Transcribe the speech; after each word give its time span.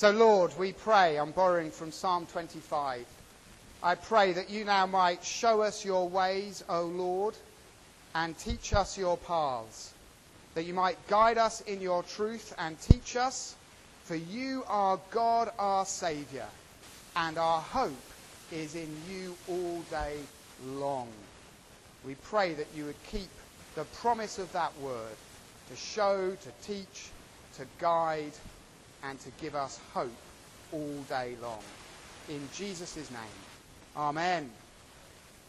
So, 0.00 0.12
Lord, 0.12 0.58
we 0.58 0.72
pray, 0.72 1.18
I'm 1.18 1.32
borrowing 1.32 1.70
from 1.70 1.92
Psalm 1.92 2.24
25. 2.24 3.04
I 3.82 3.94
pray 3.94 4.32
that 4.32 4.48
you 4.48 4.64
now 4.64 4.86
might 4.86 5.22
show 5.22 5.60
us 5.60 5.84
your 5.84 6.08
ways, 6.08 6.64
O 6.70 6.84
Lord, 6.84 7.34
and 8.14 8.34
teach 8.38 8.72
us 8.72 8.96
your 8.96 9.18
paths, 9.18 9.92
that 10.54 10.62
you 10.62 10.72
might 10.72 10.96
guide 11.06 11.36
us 11.36 11.60
in 11.60 11.82
your 11.82 12.02
truth 12.02 12.54
and 12.56 12.80
teach 12.80 13.14
us, 13.14 13.54
for 14.04 14.14
you 14.14 14.64
are 14.68 14.98
God 15.10 15.50
our 15.58 15.84
Saviour, 15.84 16.48
and 17.16 17.36
our 17.36 17.60
hope 17.60 17.92
is 18.52 18.76
in 18.76 18.88
you 19.06 19.36
all 19.48 19.82
day 19.90 20.16
long. 20.64 21.08
We 22.06 22.14
pray 22.14 22.54
that 22.54 22.68
you 22.74 22.86
would 22.86 23.02
keep 23.12 23.28
the 23.74 23.84
promise 24.00 24.38
of 24.38 24.50
that 24.54 24.72
word 24.80 25.18
to 25.68 25.76
show, 25.76 26.30
to 26.30 26.66
teach, 26.66 27.10
to 27.58 27.66
guide, 27.78 28.32
and 29.02 29.18
to 29.20 29.30
give 29.40 29.54
us 29.54 29.80
hope 29.92 30.12
all 30.72 31.02
day 31.04 31.36
long. 31.40 31.64
In 32.28 32.48
Jesus' 32.52 33.10
name, 33.10 33.20
Amen. 33.96 34.50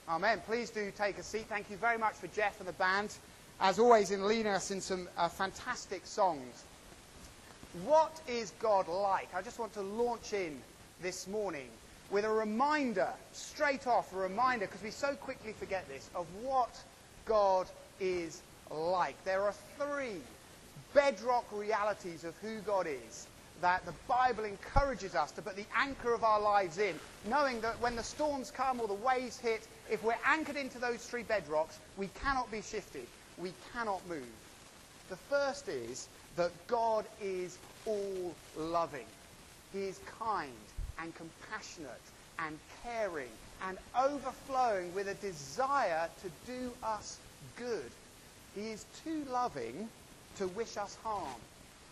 Amen. 0.09 0.41
Please 0.45 0.71
do 0.71 0.91
take 0.91 1.17
a 1.19 1.23
seat. 1.23 1.45
Thank 1.47 1.69
you 1.69 1.77
very 1.77 1.97
much 1.97 2.15
for 2.15 2.27
Jeff 2.27 2.59
and 2.59 2.67
the 2.67 2.73
band, 2.73 3.15
as 3.59 3.77
always, 3.77 4.11
in 4.11 4.27
leading 4.27 4.51
us 4.51 4.71
in 4.71 4.81
some 4.81 5.07
uh, 5.15 5.29
fantastic 5.29 6.05
songs. 6.05 6.65
What 7.85 8.19
is 8.27 8.51
God 8.59 8.87
like? 8.87 9.33
I 9.35 9.41
just 9.41 9.59
want 9.59 9.73
to 9.73 9.81
launch 9.81 10.33
in 10.33 10.59
this 11.01 11.27
morning 11.27 11.69
with 12.09 12.25
a 12.25 12.29
reminder, 12.29 13.07
straight 13.31 13.87
off, 13.87 14.11
a 14.11 14.17
reminder, 14.17 14.65
because 14.65 14.83
we 14.83 14.91
so 14.91 15.15
quickly 15.15 15.53
forget 15.53 15.87
this, 15.87 16.09
of 16.13 16.25
what 16.43 16.83
God 17.25 17.67
is 17.99 18.41
like. 18.69 19.23
There 19.23 19.43
are 19.43 19.53
three 19.77 20.17
bedrock 20.93 21.45
realities 21.53 22.25
of 22.25 22.35
who 22.37 22.59
God 22.59 22.87
is 22.87 23.27
that 23.61 23.85
the 23.85 23.93
Bible 24.07 24.43
encourages 24.43 25.15
us 25.15 25.31
to 25.31 25.41
put 25.41 25.55
the 25.55 25.65
anchor 25.75 26.13
of 26.13 26.23
our 26.23 26.39
lives 26.39 26.77
in, 26.77 26.95
knowing 27.25 27.61
that 27.61 27.79
when 27.79 27.95
the 27.95 28.03
storms 28.03 28.51
come 28.51 28.79
or 28.79 28.87
the 28.87 28.93
waves 28.93 29.39
hit, 29.39 29.67
if 29.89 30.03
we're 30.03 30.15
anchored 30.25 30.57
into 30.57 30.79
those 30.79 31.05
three 31.05 31.23
bedrocks, 31.23 31.79
we 31.97 32.07
cannot 32.07 32.51
be 32.51 32.61
shifted. 32.61 33.07
We 33.37 33.53
cannot 33.73 34.07
move. 34.07 34.21
The 35.09 35.15
first 35.15 35.67
is 35.67 36.09
that 36.35 36.51
God 36.67 37.05
is 37.21 37.59
all 37.85 38.35
loving. 38.55 39.07
He 39.73 39.83
is 39.83 39.99
kind 40.19 40.51
and 40.99 41.13
compassionate 41.15 42.01
and 42.39 42.57
caring 42.83 43.29
and 43.61 43.77
overflowing 43.97 44.93
with 44.93 45.07
a 45.07 45.13
desire 45.15 46.09
to 46.21 46.29
do 46.45 46.71
us 46.83 47.19
good. 47.55 47.91
He 48.55 48.71
is 48.71 48.85
too 49.03 49.23
loving 49.29 49.89
to 50.35 50.47
wish 50.47 50.77
us 50.77 50.95
harm. 51.03 51.41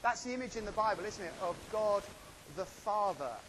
That's 0.01 0.23
the 0.23 0.33
image 0.33 0.55
in 0.55 0.65
the 0.65 0.71
Bible, 0.73 1.05
isn't 1.05 1.25
it, 1.25 1.35
of 1.39 1.69
God 1.69 2.07
the 2.55 2.65
Father. 2.65 3.41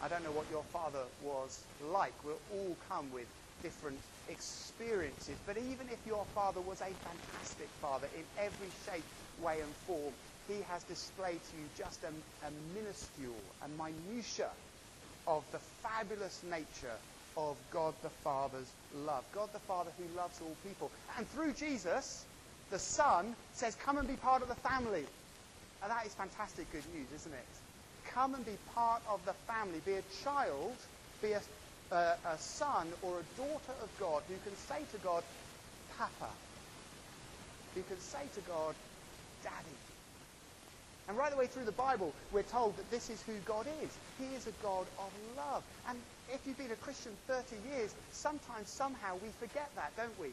I 0.00 0.08
don't 0.08 0.24
know 0.24 0.32
what 0.32 0.50
your 0.50 0.64
father 0.64 1.08
was 1.20 1.68
like. 1.80 2.24
We'll 2.24 2.42
all 2.50 2.76
come 2.76 3.10
with 3.12 3.28
different 3.60 4.02
experiences. 4.26 5.40
But 5.40 5.58
even 5.58 5.88
if 5.88 6.06
your 6.06 6.26
father 6.26 6.60
was 6.60 6.82
a 6.82 6.94
fantastic 6.94 7.70
father 7.70 8.08
in 8.08 8.26
every 8.36 8.70
shape, 8.70 9.06
way, 9.38 9.62
and 9.62 9.76
form, 9.76 10.16
he 10.46 10.62
has 10.62 10.84
displayed 10.84 11.44
to 11.44 11.56
you 11.56 11.70
just 11.70 12.04
a, 12.04 12.12
a 12.42 12.50
minuscule, 12.50 13.56
a 13.62 13.68
minutia 13.68 14.52
of 15.26 15.50
the 15.52 15.60
fabulous 15.60 16.42
nature 16.44 17.00
of 17.36 17.70
God 17.70 18.02
the 18.02 18.10
Father's 18.10 18.76
love. 18.90 19.30
God 19.32 19.52
the 19.52 19.60
Father 19.60 19.92
who 19.92 20.08
loves 20.08 20.40
all 20.40 20.56
people. 20.56 20.92
And 21.16 21.28
through 21.28 21.54
Jesus, 21.54 22.28
the 22.70 22.78
Son 22.78 23.36
says, 23.52 23.76
Come 23.76 23.98
and 23.98 24.08
be 24.08 24.16
part 24.16 24.42
of 24.42 24.48
the 24.48 24.56
family. 24.56 25.08
And 25.84 25.92
that 25.92 26.06
is 26.06 26.14
fantastic 26.14 26.72
good 26.72 26.88
news, 26.94 27.12
isn't 27.12 27.34
it? 27.34 27.46
Come 28.14 28.34
and 28.34 28.44
be 28.46 28.56
part 28.74 29.02
of 29.06 29.20
the 29.26 29.34
family. 29.46 29.80
Be 29.84 29.92
a 29.92 30.02
child, 30.24 30.72
be 31.20 31.32
a, 31.32 31.42
uh, 31.92 32.16
a 32.24 32.38
son 32.38 32.88
or 33.02 33.20
a 33.20 33.24
daughter 33.36 33.74
of 33.82 33.90
God 34.00 34.22
who 34.26 34.38
can 34.48 34.56
say 34.56 34.80
to 34.92 34.98
God, 35.04 35.22
Papa. 35.98 36.30
Who 37.74 37.82
can 37.82 37.98
say 37.98 38.24
to 38.32 38.40
God, 38.40 38.74
Daddy. 39.42 39.76
And 41.06 41.18
right 41.18 41.30
the 41.30 41.36
way 41.36 41.48
through 41.48 41.66
the 41.66 41.72
Bible, 41.72 42.14
we're 42.32 42.48
told 42.48 42.78
that 42.78 42.90
this 42.90 43.10
is 43.10 43.20
who 43.20 43.36
God 43.40 43.66
is. 43.84 43.92
He 44.18 44.32
is 44.34 44.46
a 44.46 44.52
God 44.62 44.86
of 44.98 45.12
love. 45.36 45.62
And 45.86 45.98
if 46.32 46.46
you've 46.46 46.56
been 46.56 46.72
a 46.72 46.76
Christian 46.76 47.12
30 47.26 47.56
years, 47.68 47.94
sometimes, 48.10 48.70
somehow, 48.70 49.16
we 49.22 49.28
forget 49.38 49.68
that, 49.76 49.92
don't 49.98 50.18
we? 50.18 50.30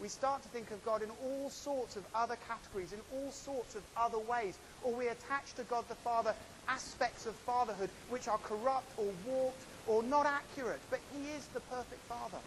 We 0.00 0.08
start 0.08 0.42
to 0.42 0.48
think 0.48 0.70
of 0.70 0.82
God 0.82 1.02
in 1.02 1.10
all 1.10 1.50
sorts 1.50 1.96
of 1.96 2.06
other 2.14 2.36
categories, 2.36 2.92
in 2.92 3.00
all 3.12 3.30
sorts 3.30 3.74
of 3.74 3.82
other 3.96 4.18
ways, 4.18 4.58
or 4.82 4.94
we 4.94 5.08
attach 5.08 5.54
to 5.54 5.64
God 5.64 5.88
the 5.88 5.94
Father 5.94 6.34
aspects 6.66 7.26
of 7.26 7.36
fatherhood 7.36 7.90
which 8.08 8.26
are 8.26 8.38
corrupt 8.38 8.94
or 8.96 9.12
warped 9.24 9.66
or 9.86 10.02
not 10.02 10.26
accurate, 10.26 10.80
but 10.90 11.00
He 11.12 11.28
is 11.30 11.48
the 11.48 11.60
perfect 11.60 12.02
Father. 12.08 12.40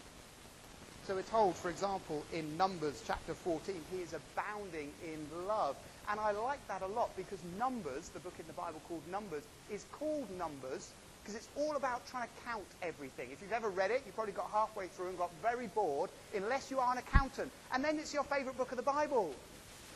So 1.02 1.14
we're 1.14 1.22
told, 1.22 1.56
for 1.56 1.70
example, 1.70 2.24
in 2.32 2.56
Numbers 2.56 3.02
chapter 3.06 3.34
14, 3.34 3.84
He 3.90 4.00
is 4.00 4.14
abounding 4.14 4.94
in 5.04 5.28
love. 5.46 5.76
And 6.08 6.18
I 6.18 6.30
like 6.32 6.66
that 6.68 6.82
a 6.82 6.86
lot 6.86 7.14
because 7.14 7.44
Numbers, 7.44 8.08
the 8.08 8.20
book 8.20 8.40
in 8.40 8.46
the 8.46 8.54
Bible 8.54 8.80
called 8.80 9.06
Numbers, 9.06 9.44
is 9.68 9.84
called 9.84 10.30
Numbers 10.30 10.94
because 11.24 11.36
it's 11.36 11.48
all 11.56 11.74
about 11.76 12.06
trying 12.06 12.28
to 12.28 12.44
count 12.44 12.66
everything. 12.82 13.30
If 13.32 13.40
you've 13.40 13.52
ever 13.52 13.70
read 13.70 13.90
it, 13.90 14.02
you've 14.04 14.14
probably 14.14 14.34
got 14.34 14.50
halfway 14.52 14.88
through 14.88 15.08
and 15.08 15.16
got 15.16 15.30
very 15.40 15.68
bored, 15.68 16.10
unless 16.36 16.70
you 16.70 16.78
are 16.78 16.92
an 16.92 16.98
accountant. 16.98 17.50
And 17.72 17.82
then 17.82 17.98
it's 17.98 18.12
your 18.12 18.24
favorite 18.24 18.58
book 18.58 18.72
of 18.72 18.76
the 18.76 18.82
Bible. 18.82 19.34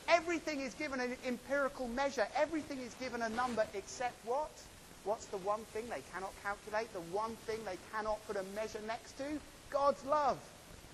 Everything 0.08 0.62
is 0.62 0.72
given 0.72 1.00
an 1.00 1.14
empirical 1.26 1.86
measure. 1.88 2.26
Everything 2.34 2.78
is 2.78 2.94
given 2.94 3.20
a 3.20 3.28
number 3.28 3.66
except 3.74 4.14
what? 4.24 4.50
What's 5.04 5.26
the 5.26 5.36
one 5.38 5.60
thing 5.74 5.84
they 5.90 6.02
cannot 6.14 6.32
calculate? 6.42 6.90
The 6.94 7.00
one 7.14 7.36
thing 7.46 7.58
they 7.66 7.76
cannot 7.92 8.26
put 8.26 8.36
a 8.36 8.42
measure 8.54 8.80
next 8.86 9.18
to? 9.18 9.24
God's 9.68 10.02
love. 10.06 10.38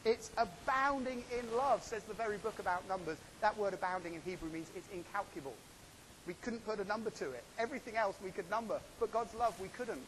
It's 0.05 0.33
abounding 0.37 1.23
in 1.39 1.57
love, 1.57 1.85
says 1.85 2.03
the 2.03 2.15
very 2.15 2.39
book 2.39 2.59
about 2.59 2.87
numbers. 2.89 3.19
That 3.41 3.57
word 3.57 3.73
abounding 3.73 4.15
in 4.15 4.21
Hebrew 4.23 4.51
means 4.51 4.67
it's 4.77 4.89
incalculable. 4.93 5.55
We 6.27 6.35
couldn't 6.43 6.67
put 6.67 6.81
a 6.81 6.85
number 6.85 7.11
to 7.11 7.31
it. 7.31 7.45
Everything 7.59 7.97
else 7.97 8.17
we 8.23 8.31
could 8.31 8.51
number, 8.51 8.81
but 8.99 9.13
God's 9.13 9.35
love 9.35 9.59
we 9.61 9.69
couldn't. 9.69 10.03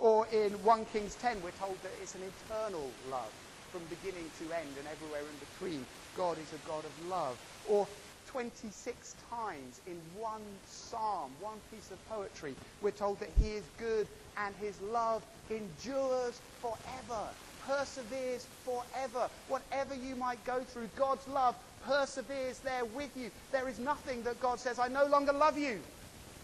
Or 0.00 0.26
in 0.28 0.62
1 0.62 0.86
Kings 0.86 1.14
10, 1.14 1.42
we're 1.42 1.50
told 1.50 1.82
that 1.82 1.92
it's 2.00 2.14
an 2.14 2.22
eternal 2.22 2.96
love 3.04 3.34
from 3.68 3.86
beginning 3.86 4.30
to 4.30 4.50
end 4.50 4.78
and 4.78 4.88
everywhere 4.88 5.28
in 5.28 5.36
between. 5.38 5.86
God 6.14 6.38
is 6.38 6.54
a 6.54 6.58
God 6.58 6.86
of 6.86 6.98
love. 6.98 7.38
Or 7.64 7.86
26 8.24 9.14
times 9.30 9.82
in 9.86 9.98
one 10.14 10.58
psalm, 10.64 11.36
one 11.38 11.60
piece 11.70 11.90
of 11.90 12.02
poetry, 12.06 12.56
we're 12.80 12.92
told 12.92 13.20
that 13.20 13.28
He 13.28 13.50
is 13.50 13.68
good 13.76 14.08
and 14.38 14.56
His 14.56 14.80
love 14.80 15.26
endures 15.50 16.40
forever, 16.62 17.34
perseveres 17.58 18.48
forever. 18.64 19.30
Whatever 19.48 19.94
you 19.94 20.16
might 20.16 20.46
go 20.46 20.64
through, 20.64 20.88
God's 20.88 21.28
love 21.28 21.56
perseveres 21.78 22.60
there 22.60 22.86
with 22.86 23.18
you. 23.18 23.30
There 23.52 23.68
is 23.68 23.78
nothing 23.78 24.22
that 24.22 24.40
God 24.40 24.60
says, 24.60 24.78
I 24.78 24.88
no 24.88 25.04
longer 25.04 25.34
love 25.34 25.58
you, 25.58 25.84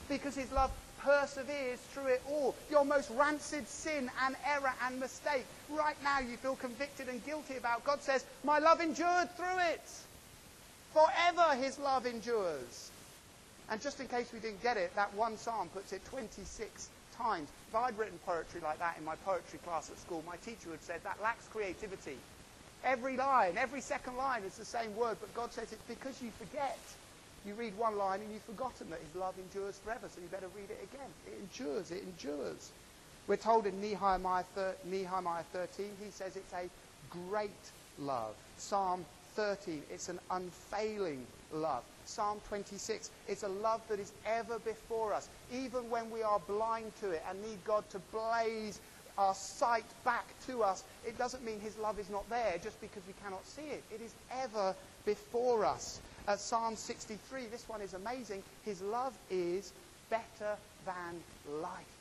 because 0.08 0.34
His 0.34 0.52
love 0.52 0.72
perseveres 0.98 1.80
through 1.92 2.06
it 2.06 2.22
all. 2.28 2.54
Your 2.70 2.84
most 2.84 3.10
rancid 3.10 3.68
sin 3.68 4.10
and 4.24 4.36
error 4.46 4.72
and 4.84 4.98
mistake. 5.00 5.44
Right 5.70 5.96
now 6.02 6.20
you 6.20 6.36
feel 6.36 6.56
convicted 6.56 7.08
and 7.08 7.24
guilty 7.24 7.56
about. 7.56 7.84
God 7.84 8.02
says, 8.02 8.24
My 8.44 8.58
love 8.58 8.80
endured 8.80 9.34
through 9.36 9.58
it. 9.70 9.88
Forever 10.92 11.54
his 11.54 11.78
love 11.78 12.06
endures. 12.06 12.90
And 13.68 13.80
just 13.80 14.00
in 14.00 14.08
case 14.08 14.32
we 14.32 14.38
didn't 14.38 14.62
get 14.62 14.76
it, 14.76 14.94
that 14.94 15.12
one 15.14 15.36
psalm 15.36 15.68
puts 15.68 15.92
it 15.92 16.04
26 16.06 16.88
times. 17.16 17.48
If 17.68 17.74
I'd 17.74 17.98
written 17.98 18.18
poetry 18.24 18.60
like 18.60 18.78
that 18.78 18.96
in 18.98 19.04
my 19.04 19.16
poetry 19.16 19.58
class 19.64 19.90
at 19.90 19.98
school, 19.98 20.22
my 20.26 20.36
teacher 20.36 20.68
would 20.68 20.76
have 20.76 20.82
said 20.82 21.00
that 21.04 21.20
lacks 21.22 21.48
creativity. 21.48 22.16
Every 22.84 23.16
line, 23.16 23.56
every 23.58 23.80
second 23.80 24.16
line 24.16 24.42
is 24.44 24.56
the 24.56 24.64
same 24.64 24.94
word, 24.96 25.16
but 25.20 25.34
God 25.34 25.52
says 25.52 25.72
it's 25.72 25.82
because 25.88 26.22
you 26.22 26.30
forget. 26.38 26.78
You 27.46 27.54
read 27.54 27.78
one 27.78 27.96
line 27.96 28.20
and 28.20 28.32
you've 28.32 28.42
forgotten 28.42 28.90
that 28.90 28.98
his 29.00 29.14
love 29.14 29.34
endures 29.38 29.78
forever, 29.78 30.08
so 30.08 30.20
you 30.20 30.26
better 30.26 30.48
read 30.48 30.68
it 30.68 30.80
again. 30.82 31.08
It 31.26 31.38
endures, 31.40 31.92
it 31.92 32.02
endures. 32.02 32.72
We're 33.28 33.36
told 33.36 33.66
in 33.66 33.80
Nehemiah, 33.80 34.44
Nehemiah 34.84 35.44
13, 35.52 35.86
he 36.02 36.10
says 36.10 36.34
it's 36.36 36.52
a 36.52 36.68
great 37.08 37.72
love. 37.98 38.34
Psalm 38.56 39.06
13, 39.34 39.84
it's 39.90 40.08
an 40.08 40.18
unfailing 40.30 41.24
love. 41.52 41.84
Psalm 42.04 42.40
26, 42.48 43.10
it's 43.28 43.44
a 43.44 43.48
love 43.48 43.80
that 43.88 44.00
is 44.00 44.12
ever 44.26 44.58
before 44.58 45.12
us, 45.14 45.28
even 45.52 45.88
when 45.88 46.10
we 46.10 46.22
are 46.22 46.40
blind 46.48 46.96
to 46.96 47.10
it 47.10 47.22
and 47.28 47.40
need 47.42 47.62
God 47.64 47.88
to 47.90 48.00
blaze 48.10 48.80
our 49.18 49.34
sight 49.34 49.86
back 50.04 50.34
to 50.46 50.62
us. 50.62 50.84
It 51.06 51.16
doesn't 51.16 51.44
mean 51.44 51.60
his 51.60 51.78
love 51.78 51.98
is 51.98 52.10
not 52.10 52.28
there 52.28 52.58
just 52.62 52.80
because 52.80 53.02
we 53.06 53.14
cannot 53.22 53.46
see 53.46 53.62
it. 53.62 53.84
It 53.90 54.00
is 54.02 54.14
ever 54.30 54.74
before 55.04 55.64
us. 55.64 56.00
Uh, 56.26 56.36
Psalm 56.36 56.74
63, 56.74 57.46
this 57.52 57.68
one 57.68 57.80
is 57.80 57.94
amazing. 57.94 58.42
His 58.64 58.82
love 58.82 59.12
is 59.30 59.72
better 60.10 60.56
than 60.84 61.22
life. 61.62 61.96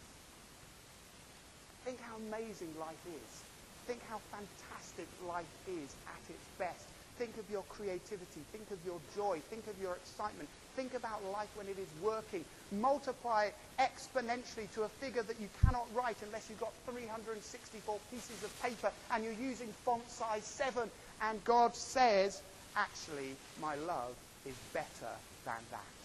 Think 1.85 1.99
how 2.01 2.15
amazing 2.27 2.73
life 2.79 3.05
is. 3.05 3.43
Think 3.85 4.01
how 4.09 4.19
fantastic 4.31 5.05
life 5.27 5.45
is 5.67 5.93
at 6.07 6.29
its 6.29 6.45
best. 6.57 6.85
Think 7.19 7.37
of 7.37 7.49
your 7.51 7.61
creativity. 7.69 8.41
Think 8.51 8.65
of 8.71 8.79
your 8.83 8.99
joy. 9.15 9.39
Think 9.51 9.67
of 9.67 9.79
your 9.79 9.93
excitement. 9.93 10.49
Think 10.75 10.95
about 10.95 11.23
life 11.31 11.49
when 11.55 11.67
it 11.67 11.77
is 11.77 11.87
working. 12.03 12.43
multiply 12.71 13.45
it 13.45 13.55
exponentially 13.79 14.69
to 14.73 14.83
a 14.83 14.89
figure 14.89 15.21
that 15.21 15.39
you 15.39 15.47
cannot 15.61 15.85
write 15.93 16.17
unless 16.25 16.49
you've 16.49 16.59
got 16.59 16.73
364 16.89 17.99
pieces 18.11 18.43
of 18.43 18.61
paper 18.63 18.91
and 19.11 19.23
you're 19.23 19.33
using 19.33 19.67
font 19.85 20.09
size 20.09 20.43
7. 20.43 20.89
And 21.21 21.43
God 21.45 21.75
says, 21.75 22.41
actually, 22.75 23.35
my 23.61 23.75
love 23.75 24.15
is 24.45 24.55
better 24.73 25.13
than 25.45 25.61
that. 25.71 25.95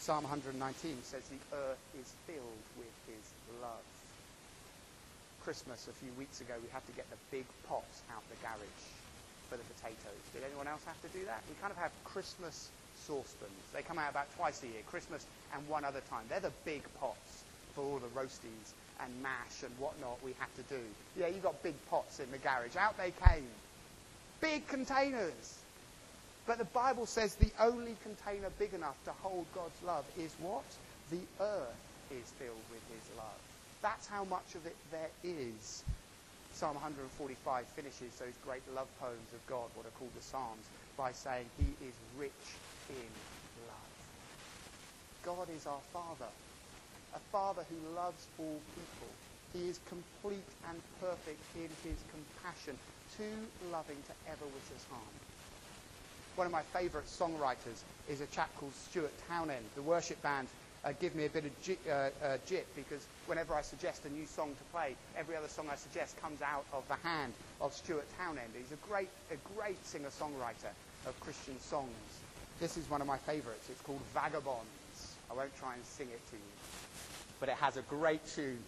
Psalm 0.00 0.24
119 0.24 0.56
says 1.02 1.22
the 1.28 1.56
earth 1.56 1.84
is 2.00 2.08
filled 2.26 2.64
with 2.80 2.94
his 3.06 3.24
love. 3.60 3.84
Christmas 5.44 5.88
a 5.88 5.92
few 5.92 6.12
weeks 6.18 6.40
ago, 6.40 6.54
we 6.62 6.68
had 6.72 6.84
to 6.86 6.92
get 6.92 7.08
the 7.10 7.20
big 7.30 7.44
pots 7.68 8.02
out 8.12 8.22
the 8.28 8.36
garage 8.40 8.84
for 9.48 9.56
the 9.56 9.66
potatoes. 9.76 10.22
Did 10.32 10.44
anyone 10.44 10.68
else 10.68 10.80
have 10.84 11.00
to 11.04 11.10
do 11.16 11.24
that? 11.26 11.40
We 11.48 11.54
kind 11.60 11.72
of 11.72 11.78
have 11.78 11.92
Christmas 12.04 12.68
saucepans. 13.06 13.60
They 13.72 13.82
come 13.82 13.98
out 13.98 14.10
about 14.10 14.28
twice 14.36 14.62
a 14.62 14.66
year, 14.66 14.84
Christmas 14.86 15.26
and 15.54 15.66
one 15.68 15.84
other 15.84 16.00
time. 16.08 16.24
They're 16.28 16.40
the 16.40 16.56
big 16.64 16.82
pots 17.00 17.44
for 17.74 17.84
all 17.84 17.98
the 17.98 18.12
roasties 18.16 18.72
and 19.00 19.10
mash 19.22 19.64
and 19.64 19.72
whatnot 19.78 20.22
we 20.24 20.32
have 20.38 20.52
to 20.56 20.64
do. 20.72 20.80
Yeah, 21.18 21.28
you've 21.28 21.42
got 21.42 21.62
big 21.62 21.74
pots 21.88 22.20
in 22.20 22.30
the 22.30 22.38
garage. 22.38 22.76
Out 22.76 22.96
they 22.96 23.12
came. 23.26 23.48
Big 24.40 24.66
containers. 24.68 25.58
But 26.46 26.58
the 26.58 26.64
Bible 26.64 27.06
says 27.06 27.34
the 27.34 27.52
only 27.60 27.94
container 28.02 28.48
big 28.58 28.74
enough 28.74 28.96
to 29.04 29.12
hold 29.22 29.46
God's 29.54 29.82
love 29.84 30.04
is 30.18 30.34
what? 30.40 30.64
The 31.10 31.20
earth 31.40 31.76
is 32.10 32.30
filled 32.38 32.64
with 32.70 32.82
his 32.88 33.16
love. 33.16 33.38
That's 33.82 34.06
how 34.06 34.24
much 34.24 34.54
of 34.54 34.66
it 34.66 34.76
there 34.90 35.10
is. 35.22 35.84
Psalm 36.52 36.74
145 36.74 37.66
finishes 37.68 38.12
those 38.18 38.34
great 38.44 38.62
love 38.74 38.88
poems 39.00 39.32
of 39.32 39.46
God, 39.46 39.68
what 39.74 39.86
are 39.86 39.96
called 39.98 40.10
the 40.16 40.22
Psalms, 40.22 40.66
by 40.96 41.12
saying 41.12 41.46
he 41.56 41.86
is 41.86 41.94
rich 42.18 42.46
in 42.90 43.10
love. 43.68 43.90
God 45.22 45.48
is 45.56 45.66
our 45.66 45.80
Father, 45.92 46.30
a 47.14 47.20
Father 47.30 47.64
who 47.70 47.94
loves 47.94 48.26
all 48.38 48.60
people. 48.74 49.29
He 49.52 49.68
is 49.68 49.80
complete 49.88 50.46
and 50.68 50.80
perfect 51.00 51.42
in 51.56 51.68
his 51.82 51.98
compassion, 52.12 52.78
too 53.16 53.34
loving 53.72 53.96
to 54.06 54.30
ever 54.30 54.44
wish 54.44 54.68
us 54.76 54.86
harm. 54.90 55.02
One 56.36 56.46
of 56.46 56.52
my 56.52 56.62
favourite 56.62 57.06
songwriters 57.06 57.82
is 58.08 58.20
a 58.20 58.26
chap 58.26 58.48
called 58.58 58.72
Stuart 58.74 59.12
Townend. 59.28 59.64
The 59.74 59.82
worship 59.82 60.22
band 60.22 60.46
uh, 60.84 60.92
give 61.00 61.14
me 61.16 61.26
a 61.26 61.28
bit 61.28 61.44
of 61.44 61.62
j- 61.62 61.76
uh, 61.90 62.10
uh, 62.24 62.38
jip 62.46 62.66
because 62.76 63.04
whenever 63.26 63.52
I 63.54 63.62
suggest 63.62 64.04
a 64.06 64.10
new 64.10 64.24
song 64.24 64.54
to 64.56 64.64
play, 64.72 64.94
every 65.18 65.36
other 65.36 65.48
song 65.48 65.66
I 65.70 65.74
suggest 65.76 66.20
comes 66.22 66.40
out 66.40 66.64
of 66.72 66.86
the 66.88 66.94
hand 67.06 67.32
of 67.60 67.74
Stuart 67.74 68.06
Townend. 68.16 68.48
He's 68.56 68.72
a 68.72 68.88
great, 68.88 69.08
a 69.32 69.36
great 69.58 69.84
singer-songwriter 69.84 70.70
of 71.06 71.18
Christian 71.20 71.58
songs. 71.60 71.90
This 72.60 72.76
is 72.76 72.88
one 72.88 73.00
of 73.00 73.06
my 73.06 73.18
favourites. 73.18 73.68
It's 73.68 73.80
called 73.82 74.00
Vagabonds. 74.14 75.16
I 75.30 75.34
won't 75.34 75.54
try 75.58 75.74
and 75.74 75.84
sing 75.84 76.08
it 76.08 76.20
to 76.30 76.36
you, 76.36 76.52
but 77.40 77.48
it 77.48 77.56
has 77.56 77.76
a 77.76 77.82
great 77.82 78.24
tune. 78.26 78.62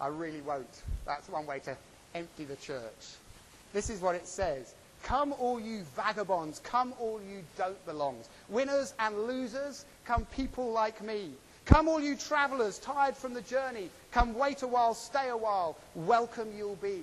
I 0.00 0.08
really 0.08 0.40
won't. 0.42 0.82
That's 1.04 1.28
one 1.28 1.46
way 1.46 1.58
to 1.60 1.76
empty 2.14 2.44
the 2.44 2.56
church. 2.56 3.14
This 3.72 3.90
is 3.90 4.00
what 4.00 4.14
it 4.14 4.26
says. 4.26 4.74
Come, 5.02 5.34
all 5.38 5.60
you 5.60 5.82
vagabonds. 5.94 6.60
Come, 6.60 6.92
all 6.98 7.20
you 7.30 7.42
don't 7.56 7.84
belongs. 7.86 8.28
Winners 8.48 8.94
and 8.98 9.26
losers. 9.26 9.84
Come, 10.04 10.26
people 10.26 10.72
like 10.72 11.02
me. 11.02 11.30
Come, 11.64 11.88
all 11.88 12.00
you 12.00 12.16
travellers, 12.16 12.78
tired 12.78 13.16
from 13.16 13.34
the 13.34 13.42
journey. 13.42 13.90
Come, 14.12 14.34
wait 14.34 14.62
a 14.62 14.66
while, 14.66 14.94
stay 14.94 15.28
a 15.28 15.36
while. 15.36 15.76
Welcome 15.94 16.48
you'll 16.56 16.76
be. 16.76 17.02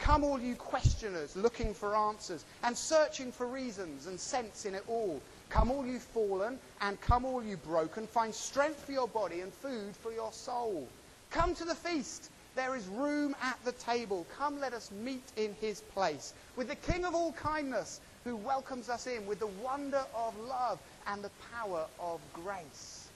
Come, 0.00 0.24
all 0.24 0.40
you 0.40 0.54
questioners, 0.54 1.36
looking 1.36 1.74
for 1.74 1.94
answers 1.94 2.44
and 2.62 2.76
searching 2.76 3.32
for 3.32 3.46
reasons 3.46 4.06
and 4.06 4.18
sense 4.18 4.64
in 4.64 4.74
it 4.74 4.84
all. 4.88 5.20
Come, 5.50 5.70
all 5.70 5.84
you 5.84 5.98
fallen, 5.98 6.58
and 6.80 7.00
come, 7.00 7.24
all 7.24 7.42
you 7.42 7.56
broken. 7.56 8.06
Find 8.06 8.32
strength 8.32 8.84
for 8.84 8.92
your 8.92 9.08
body 9.08 9.40
and 9.40 9.52
food 9.52 9.96
for 9.96 10.12
your 10.12 10.32
soul. 10.32 10.88
Come 11.30 11.54
to 11.54 11.64
the 11.64 11.76
feast. 11.76 12.28
There 12.56 12.74
is 12.74 12.86
room 12.88 13.36
at 13.40 13.56
the 13.64 13.72
table. 13.72 14.26
Come, 14.36 14.60
let 14.60 14.72
us 14.72 14.90
meet 14.90 15.22
in 15.36 15.54
his 15.60 15.80
place 15.80 16.34
with 16.56 16.68
the 16.68 16.74
King 16.74 17.04
of 17.04 17.14
all 17.14 17.32
kindness 17.32 18.00
who 18.24 18.34
welcomes 18.34 18.88
us 18.88 19.06
in 19.06 19.24
with 19.26 19.38
the 19.38 19.46
wonder 19.46 20.02
of 20.14 20.36
love 20.40 20.80
and 21.06 21.22
the 21.22 21.30
power 21.52 21.86
of 22.00 22.20
grace. 22.34 23.08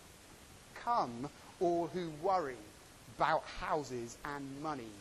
Come, 0.76 1.28
all 1.60 1.88
who 1.88 2.10
worry 2.22 2.56
about 3.18 3.42
houses 3.60 4.16
and 4.24 4.44
money, 4.62 4.92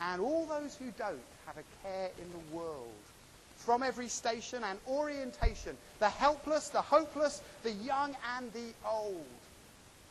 and 0.00 0.20
all 0.20 0.44
those 0.46 0.74
who 0.76 0.90
don't 0.98 1.22
have 1.46 1.56
a 1.56 1.86
care 1.86 2.10
in 2.18 2.30
the 2.32 2.56
world. 2.56 2.92
From 3.56 3.82
every 3.82 4.08
station 4.08 4.64
and 4.64 4.78
orientation, 4.88 5.76
the 6.00 6.08
helpless, 6.08 6.68
the 6.68 6.82
hopeless, 6.82 7.42
the 7.62 7.72
young 7.72 8.16
and 8.36 8.52
the 8.52 8.72
old. 8.84 9.24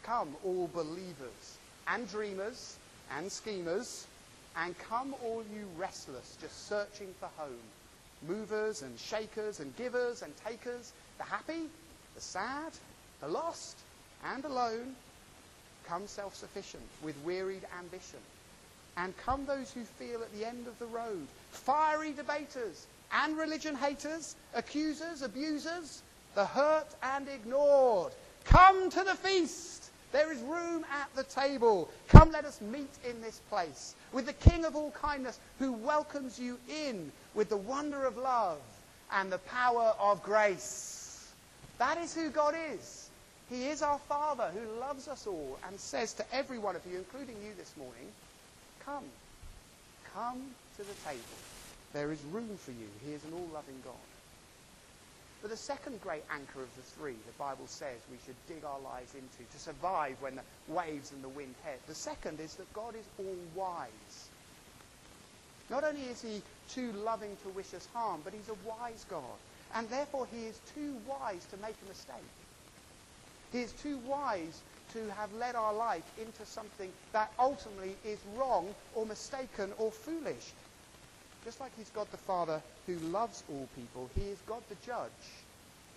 Come, 0.04 0.30
all 0.44 0.70
believers 0.74 1.58
and 1.88 2.10
dreamers 2.10 2.78
and 3.16 3.32
schemers, 3.32 4.08
and 4.58 4.78
come, 4.80 5.14
all 5.24 5.44
you 5.54 5.68
restless, 5.78 6.38
just 6.42 6.68
searching 6.68 7.14
for 7.20 7.30
home. 7.38 7.60
Movers 8.28 8.82
and 8.82 8.98
shakers 8.98 9.60
and 9.60 9.76
givers 9.76 10.22
and 10.22 10.34
takers, 10.38 10.94
the 11.18 11.24
happy, 11.24 11.68
the 12.16 12.22
sad, 12.22 12.72
the 13.22 13.28
lost, 13.28 13.78
and 14.34 14.44
alone. 14.46 14.96
Come 15.88 16.08
self 16.08 16.36
sufficient 16.36 16.84
with 17.04 17.16
wearied 17.24 17.68
ambition. 17.78 18.20
And 18.98 19.16
come 19.18 19.46
those 19.46 19.72
who 19.72 19.84
feel 19.84 20.22
at 20.22 20.34
the 20.34 20.46
end 20.46 20.68
of 20.68 20.80
the 20.80 20.86
road, 20.86 21.28
fiery 21.52 22.14
debaters 22.14 22.88
and 23.12 23.38
religion 23.38 23.76
haters, 23.76 24.36
accusers, 24.54 25.22
abusers, 25.22 26.02
the 26.34 26.46
hurt 26.46 26.88
and 27.04 27.28
ignored. 27.28 28.14
Come 28.46 28.90
to 28.92 29.04
the 29.04 29.16
feast. 29.16 29.75
There 30.16 30.32
is 30.32 30.40
room 30.44 30.86
at 30.90 31.14
the 31.14 31.26
table. 31.26 31.90
Come, 32.08 32.32
let 32.32 32.46
us 32.46 32.62
meet 32.62 32.88
in 33.06 33.22
this 33.22 33.42
place 33.50 33.96
with 34.14 34.26
the 34.26 34.32
King 34.32 34.64
of 34.64 34.74
all 34.74 34.92
kindness 34.92 35.42
who 35.60 35.74
welcomes 35.74 36.40
you 36.40 36.58
in 36.70 37.12
with 37.34 37.50
the 37.50 37.58
wonder 37.58 38.06
of 38.06 38.16
love 38.16 38.60
and 39.12 39.30
the 39.30 39.40
power 39.40 39.94
of 40.00 40.24
grace. 40.24 41.34
That 41.80 41.98
is 41.98 42.16
who 42.16 42.30
God 42.30 42.56
is. 42.72 43.10
He 43.50 43.66
is 43.66 43.82
our 43.82 44.00
Father 44.08 44.50
who 44.54 44.80
loves 44.80 45.10
us 45.10 45.28
all 45.28 45.60
and 45.68 45.78
says 45.78 46.14
to 46.14 46.26
every 46.34 46.60
one 46.60 46.78
of 46.78 46.82
you, 46.90 46.98
including 46.98 47.36
you 47.46 47.52
this 47.58 47.74
morning, 47.76 48.08
Come. 48.86 49.04
Come 50.14 50.42
to 50.78 50.84
the 50.84 51.10
table. 51.10 51.20
There 51.92 52.14
is 52.14 52.20
room 52.32 52.56
for 52.58 52.72
you. 52.72 52.88
He 53.06 53.12
is 53.12 53.24
an 53.26 53.34
all 53.34 53.50
loving 53.54 53.82
God. 53.84 54.15
But 55.46 55.52
the 55.52 55.58
second 55.58 56.02
great 56.02 56.24
anchor 56.32 56.64
of 56.64 56.76
the 56.76 56.82
three, 56.82 57.18
the 57.24 57.32
Bible 57.34 57.68
says 57.68 58.02
we 58.10 58.18
should 58.18 58.48
dig 58.48 58.66
our 58.66 58.80
lives 58.80 59.14
into 59.14 59.44
to 59.52 59.60
survive 59.60 60.20
when 60.20 60.38
the 60.38 60.42
waves 60.68 61.12
and 61.12 61.24
the 61.24 61.30
wind 61.30 61.54
hit. 61.64 61.86
The 61.86 61.94
second 61.94 62.40
is 62.40 62.56
that 62.56 62.74
God 62.74 62.96
is 62.96 63.06
all 63.20 63.38
wise. 63.54 64.32
Not 65.70 65.84
only 65.84 66.02
is 66.02 66.20
he 66.20 66.42
too 66.68 66.94
loving 66.94 67.38
to 67.44 67.50
wish 67.50 67.76
us 67.76 67.88
harm, 67.94 68.22
but 68.24 68.34
he's 68.34 68.50
a 68.50 68.56
wise 68.68 69.06
God. 69.08 69.38
And 69.76 69.88
therefore 69.88 70.26
he 70.26 70.48
is 70.48 70.62
too 70.74 70.96
wise 71.06 71.46
to 71.52 71.58
make 71.58 71.76
a 71.80 71.88
mistake. 71.88 72.16
He 73.52 73.62
is 73.62 73.72
too 73.72 74.00
wise 74.00 74.64
to 74.94 75.10
have 75.10 75.32
led 75.32 75.54
our 75.54 75.76
life 75.76 76.12
into 76.18 76.44
something 76.44 76.92
that 77.12 77.32
ultimately 77.38 77.98
is 78.04 78.18
wrong 78.34 78.74
or 78.96 79.06
mistaken 79.06 79.74
or 79.78 79.92
foolish. 79.92 80.54
Just 81.46 81.60
like 81.60 81.72
he's 81.78 81.92
God 81.92 82.08
the 82.10 82.18
Father 82.18 82.60
who 82.88 82.96
loves 82.96 83.44
all 83.48 83.70
people, 83.76 84.10
he 84.16 84.22
is 84.22 84.40
God 84.48 84.64
the 84.68 84.76
Judge 84.84 85.46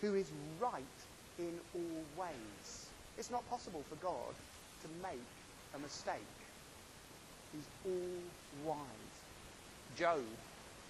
who 0.03 0.15
is 0.15 0.31
right 0.61 0.83
in 1.39 1.59
all 1.75 2.05
ways. 2.17 2.91
It's 3.17 3.31
not 3.31 3.49
possible 3.49 3.83
for 3.89 3.97
God 3.97 4.35
to 4.83 4.89
make 5.03 5.19
a 5.75 5.79
mistake. 5.79 6.13
He's 7.53 7.67
all 7.87 8.23
wise. 8.63 9.17
Job, 9.97 10.21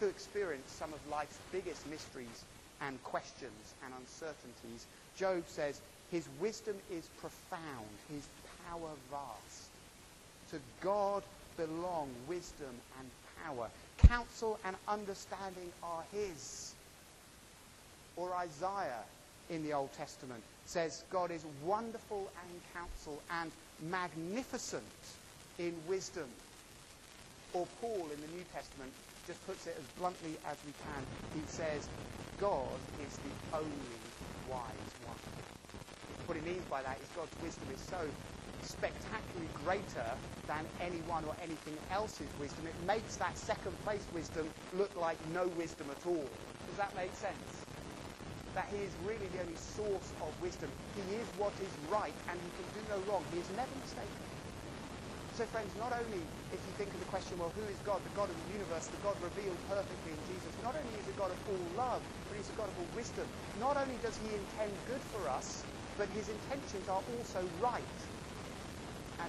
who 0.01 0.09
experienced 0.09 0.77
some 0.77 0.93
of 0.93 0.99
life's 1.09 1.39
biggest 1.53 1.87
mysteries 1.87 2.45
and 2.81 3.01
questions 3.05 3.75
and 3.85 3.95
uncertainties, 3.95 4.87
Job 5.17 5.45
says, 5.47 5.81
his 6.11 6.29
wisdom 6.41 6.77
is 6.91 7.07
profound, 7.21 7.95
his 8.11 8.27
power 8.67 8.91
vast. 9.11 9.71
To 10.51 10.59
God 10.83 11.23
belong 11.57 12.09
wisdom 12.27 12.75
and 12.99 13.09
power. 13.45 13.69
Counsel 13.99 14.59
and 14.65 14.77
understanding 14.87 15.73
are 15.83 16.05
his. 16.13 16.75
Or 18.17 18.35
Isaiah 18.35 19.05
in 19.49 19.63
the 19.63 19.73
Old 19.73 19.93
Testament 19.93 20.43
says 20.65 21.05
God 21.11 21.31
is 21.31 21.45
wonderful 21.63 22.31
in 22.49 22.61
counsel 22.73 23.23
and 23.31 23.53
magnificent 23.81 24.83
in 25.59 25.75
wisdom. 25.87 26.29
Or 27.53 27.67
Paul 27.81 28.11
in 28.13 28.21
the 28.21 28.29
New 28.29 28.45
Testament 28.45 28.93
just 29.27 29.45
puts 29.47 29.67
it 29.67 29.77
as 29.79 29.87
bluntly 29.89 30.39
as 30.45 30.59
we 30.65 30.73
can. 30.73 31.07
He 31.33 31.45
says, 31.45 31.91
God 32.39 32.81
is 32.99 33.19
the 33.19 33.35
only 33.53 34.13
wise 34.47 34.95
one. 35.03 35.17
What 36.27 36.37
he 36.37 36.43
means 36.43 36.67
by 36.67 36.83
that 36.83 37.01
is 37.03 37.09
God's 37.11 37.37
wisdom 37.41 37.71
is 37.71 37.81
so 37.81 38.13
spectacularly 38.61 39.51
greater 39.51 40.19
than 40.47 40.69
anyone 40.81 41.25
or 41.25 41.37
anything 41.41 41.81
else's 41.91 42.37
wisdom. 42.37 42.67
It 42.67 42.79
makes 42.79 43.17
that 43.19 43.39
second 43.39 43.79
place 43.81 44.11
wisdom 44.13 44.53
look 44.73 44.97
like 44.97 45.25
no 45.25 45.49
wisdom 45.49 45.91
at 45.91 46.07
all. 46.07 46.41
Does 46.67 46.77
that 46.77 46.95
make 46.95 47.15
sense? 47.15 47.67
that 48.55 48.69
he 48.69 48.83
is 48.83 48.97
really 48.97 49.29
the 49.29 49.41
only 49.41 49.57
source 49.57 50.15
of 50.21 50.41
wisdom. 50.41 50.75
He 50.95 51.15
is 51.17 51.33
what 51.33 51.61
is 51.61 51.79
right 51.79 52.17
and 52.29 52.43
he 52.43 52.51
can 52.51 52.69
do 52.71 52.85
no 52.85 52.99
wrong. 53.01 53.27
He 53.31 53.39
is 53.39 53.51
never 53.51 53.77
mistaken. 53.77 54.27
So 55.31 55.47
friends, 55.47 55.77
not 55.77 55.93
only 55.93 56.31
if 56.51 56.67
you 56.67 56.73
think 56.73 56.95
of 56.95 57.01
the 57.01 57.07
question, 57.07 57.39
well, 57.39 57.51
who 57.51 57.69
is 57.69 57.81
God? 57.81 58.05
The 58.05 58.11
God 58.11 58.31
of 58.31 58.37
the 58.37 58.43
universe, 58.43 58.89
the 58.89 58.99
God 58.99 59.21
revealed 59.21 59.63
perfectly 59.65 60.15
in 60.15 60.25
Jesus. 60.25 60.59
Not 60.59 60.77
only 60.77 60.97
is 60.97 61.09
a 61.09 61.13
God 61.13 61.31
of 61.31 61.41
all 61.47 61.71
love, 61.73 62.09
but 62.29 62.37
he's 62.37 62.51
a 62.51 62.55
God 62.55 62.69
of 62.71 62.79
all 62.79 62.89
wisdom. 62.89 63.33
Not 63.55 63.77
only 63.77 63.99
does 63.99 64.17
he 64.17 64.35
intend 64.35 64.85
good 64.85 65.05
for 65.05 65.29
us, 65.29 65.67
but 65.97 66.09
his 66.11 66.29
intentions 66.29 66.89
are 66.89 67.01
also 67.01 67.45
right 67.47 68.11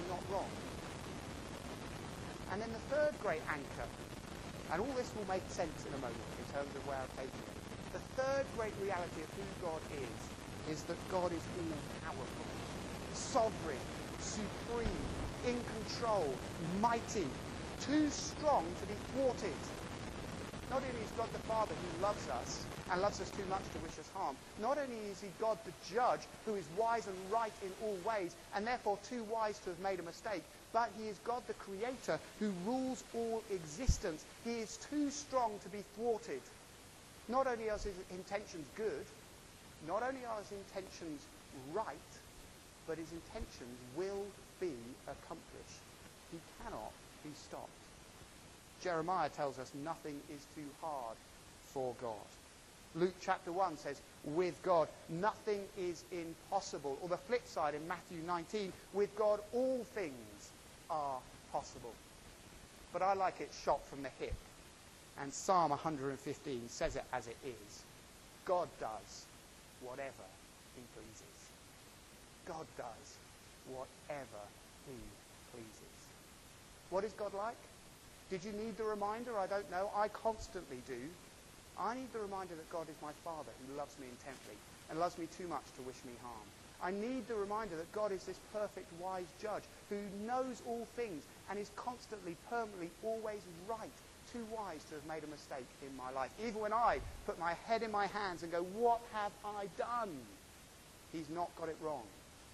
and 0.00 0.08
not 0.08 0.28
wrong. 0.28 0.52
And 2.50 2.60
then 2.60 2.72
the 2.72 2.80
third 2.80 3.18
great 3.20 3.42
anchor, 3.48 3.88
and 4.70 4.82
all 4.82 4.94
this 4.94 5.14
will 5.14 5.24
make 5.26 5.50
sense 5.50 5.86
in 5.86 5.94
a 5.94 5.98
moment 5.98 6.36
in 6.38 6.46
terms 6.46 6.74
of 6.74 6.84
where 6.84 6.98
I'm 7.00 7.10
taking 7.10 7.44
it. 7.44 7.56
The 7.92 8.00
third 8.00 8.52
great 8.52 8.76
reality 8.78 9.22
of 9.22 9.30
who 9.32 9.54
God 9.60 9.84
is, 9.90 10.32
is 10.66 10.84
that 10.84 11.08
God 11.08 11.32
is 11.32 11.48
all 11.56 11.82
powerful, 12.02 12.56
sovereign, 13.12 13.82
supreme, 14.16 15.16
in 15.42 15.64
control, 15.64 16.42
mighty, 16.58 17.36
too 17.78 18.10
strong 18.10 18.74
to 18.76 18.86
be 18.86 18.96
thwarted. 18.96 19.58
Not 20.70 20.84
only 20.84 21.00
is 21.00 21.10
God 21.10 21.30
the 21.32 21.40
Father 21.40 21.74
who 21.74 21.90
loves 22.00 22.28
us 22.28 22.68
and 22.88 23.02
loves 23.02 23.20
us 23.20 23.30
too 23.32 23.44
much 23.44 23.68
to 23.70 23.80
wish 23.80 23.98
us 23.98 24.08
harm, 24.08 24.38
not 24.56 24.78
only 24.78 25.08
is 25.08 25.20
he 25.20 25.30
God 25.36 25.58
the 25.64 25.74
judge 25.82 26.28
who 26.44 26.54
is 26.54 26.68
wise 26.70 27.08
and 27.08 27.28
right 27.30 27.54
in 27.60 27.72
all 27.80 27.98
ways 27.98 28.36
and 28.54 28.64
therefore 28.64 28.98
too 29.02 29.24
wise 29.24 29.58
to 29.60 29.70
have 29.70 29.80
made 29.80 29.98
a 29.98 30.04
mistake, 30.04 30.44
but 30.72 30.92
he 30.96 31.08
is 31.08 31.18
God 31.18 31.42
the 31.48 31.54
creator 31.54 32.20
who 32.38 32.52
rules 32.52 33.02
all 33.12 33.42
existence. 33.50 34.24
He 34.44 34.60
is 34.60 34.76
too 34.76 35.10
strong 35.10 35.58
to 35.60 35.68
be 35.68 35.82
thwarted. 35.94 36.42
Not 37.26 37.48
only 37.48 37.68
are 37.68 37.78
his 37.78 37.98
intentions 38.08 38.68
good, 38.76 39.06
not 39.84 40.04
only 40.04 40.24
are 40.24 40.38
his 40.38 40.52
intentions 40.52 41.26
right, 41.52 41.98
but 42.86 42.98
his 42.98 43.10
intentions 43.12 43.80
will 43.94 44.32
be 44.60 44.96
accomplished. 45.08 45.82
He 46.30 46.40
cannot 46.62 46.92
be 47.24 47.34
stopped. 47.34 47.79
Jeremiah 48.80 49.28
tells 49.28 49.58
us 49.58 49.74
nothing 49.74 50.22
is 50.28 50.46
too 50.54 50.68
hard 50.80 51.16
for 51.60 51.94
God. 52.00 52.26
Luke 52.94 53.14
chapter 53.20 53.52
1 53.52 53.76
says, 53.76 54.02
with 54.24 54.62
God, 54.62 54.88
nothing 55.08 55.68
is 55.76 56.04
impossible. 56.10 56.98
Or 57.00 57.08
the 57.08 57.16
flip 57.16 57.46
side 57.46 57.74
in 57.74 57.86
Matthew 57.86 58.18
19, 58.18 58.72
with 58.92 59.14
God, 59.14 59.40
all 59.52 59.84
things 59.84 60.52
are 60.88 61.22
possible. 61.52 61.94
But 62.92 63.02
I 63.02 63.14
like 63.14 63.40
it 63.40 63.52
shot 63.52 63.86
from 63.86 64.02
the 64.02 64.08
hip. 64.08 64.34
And 65.18 65.32
Psalm 65.32 65.70
115 65.70 66.68
says 66.68 66.96
it 66.96 67.04
as 67.12 67.28
it 67.28 67.36
is. 67.44 67.84
God 68.44 68.68
does 68.80 69.26
whatever 69.80 70.24
he 70.74 70.82
pleases. 70.94 71.52
God 72.46 72.66
does 72.76 73.18
whatever 73.66 74.42
he 74.86 74.96
pleases. 75.52 76.10
What 76.88 77.04
is 77.04 77.12
God 77.12 77.34
like? 77.34 77.69
Did 78.30 78.44
you 78.44 78.52
need 78.52 78.76
the 78.76 78.84
reminder? 78.84 79.36
I 79.38 79.46
don't 79.46 79.68
know. 79.70 79.90
I 79.94 80.06
constantly 80.08 80.78
do. 80.86 81.10
I 81.76 81.94
need 81.94 82.12
the 82.12 82.20
reminder 82.20 82.54
that 82.54 82.70
God 82.70 82.88
is 82.88 82.96
my 83.02 83.12
Father 83.24 83.50
who 83.66 83.76
loves 83.76 83.98
me 83.98 84.06
intently 84.06 84.54
and 84.88 85.00
loves 85.00 85.18
me 85.18 85.26
too 85.26 85.48
much 85.48 85.64
to 85.76 85.82
wish 85.82 86.04
me 86.04 86.12
harm. 86.22 86.46
I 86.82 86.90
need 86.90 87.26
the 87.26 87.34
reminder 87.34 87.76
that 87.76 87.92
God 87.92 88.12
is 88.12 88.24
this 88.24 88.38
perfect, 88.52 88.86
wise 89.00 89.26
judge 89.40 89.64
who 89.88 89.98
knows 90.24 90.62
all 90.66 90.86
things 90.96 91.24
and 91.50 91.58
is 91.58 91.70
constantly, 91.76 92.36
permanently, 92.48 92.90
always 93.02 93.42
right, 93.68 93.90
too 94.32 94.46
wise 94.56 94.84
to 94.84 94.94
have 94.94 95.06
made 95.06 95.24
a 95.24 95.26
mistake 95.26 95.66
in 95.82 95.94
my 95.96 96.10
life. 96.10 96.30
Even 96.46 96.60
when 96.60 96.72
I 96.72 97.00
put 97.26 97.38
my 97.38 97.54
head 97.66 97.82
in 97.82 97.90
my 97.90 98.06
hands 98.06 98.42
and 98.42 98.52
go, 98.52 98.62
What 98.62 99.00
have 99.12 99.32
I 99.44 99.66
done? 99.76 100.16
He's 101.12 101.28
not 101.28 101.50
got 101.56 101.68
it 101.68 101.76
wrong 101.82 102.04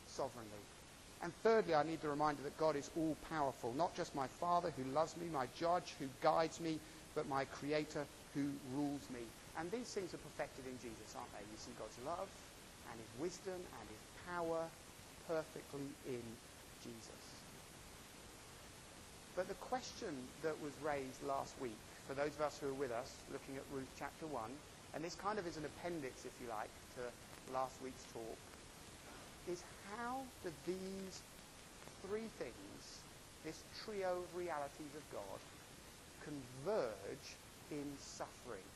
sovereignly. 0.07 0.65
And 1.23 1.33
thirdly, 1.43 1.75
I 1.75 1.83
need 1.83 2.03
the 2.03 2.09
reminder 2.09 2.43
that 2.43 2.59
God 2.59 2.77
is 2.77 2.91
all 2.97 3.17
powerful, 3.29 3.73
not 3.75 3.95
just 3.97 4.15
my 4.15 4.27
Father 4.39 4.73
who 4.77 4.85
loves 4.93 5.17
me, 5.17 5.27
my 5.33 5.47
judge 5.59 5.95
who 5.99 6.07
guides 6.23 6.61
me, 6.61 6.79
but 7.15 7.29
my 7.29 7.45
Creator 7.47 8.05
who 8.35 8.45
rules 8.75 9.01
me. 9.11 9.21
And 9.59 9.71
these 9.71 9.89
things 9.89 10.13
are 10.13 10.19
perfected 10.19 10.65
in 10.67 10.77
Jesus, 10.79 11.17
aren't 11.17 11.33
they? 11.33 11.41
You 11.41 11.57
see 11.57 11.73
God's 11.79 11.99
love 12.05 12.29
and 12.93 13.01
his 13.01 13.21
wisdom 13.21 13.57
and 13.57 13.89
his 13.89 14.05
power 14.29 14.63
perfectly 15.27 15.89
in 16.07 16.23
Jesus. 16.85 17.25
But 19.35 19.49
the 19.49 19.61
question 19.69 20.15
that 20.43 20.57
was 20.63 20.73
raised 20.85 21.23
last 21.27 21.55
week, 21.61 21.77
for 22.09 22.15
those 22.15 22.33
of 22.37 22.43
us 22.43 22.59
who 22.61 22.69
are 22.69 22.81
with 22.81 22.93
us, 22.93 23.13
looking 23.33 23.57
at 23.57 23.65
Ruth 23.73 23.89
chapter 23.99 24.27
1, 24.27 24.43
and 24.95 25.05
this 25.05 25.15
kind 25.15 25.39
of 25.39 25.47
is 25.47 25.57
an 25.57 25.65
appendix, 25.65 26.25
if 26.25 26.33
you 26.41 26.49
like, 26.49 26.73
to 26.97 27.53
last 27.53 27.77
week's 27.83 28.05
talk, 28.13 28.39
is 29.51 29.63
how 29.97 30.17
do 30.43 30.51
these 30.67 31.23
three 32.07 32.29
things, 32.39 33.01
this 33.45 33.63
trio 33.85 34.19
of 34.23 34.39
realities 34.39 34.93
of 34.97 35.05
God, 35.13 35.41
converge 36.25 37.29
in 37.71 37.87
suffering? 37.99 38.67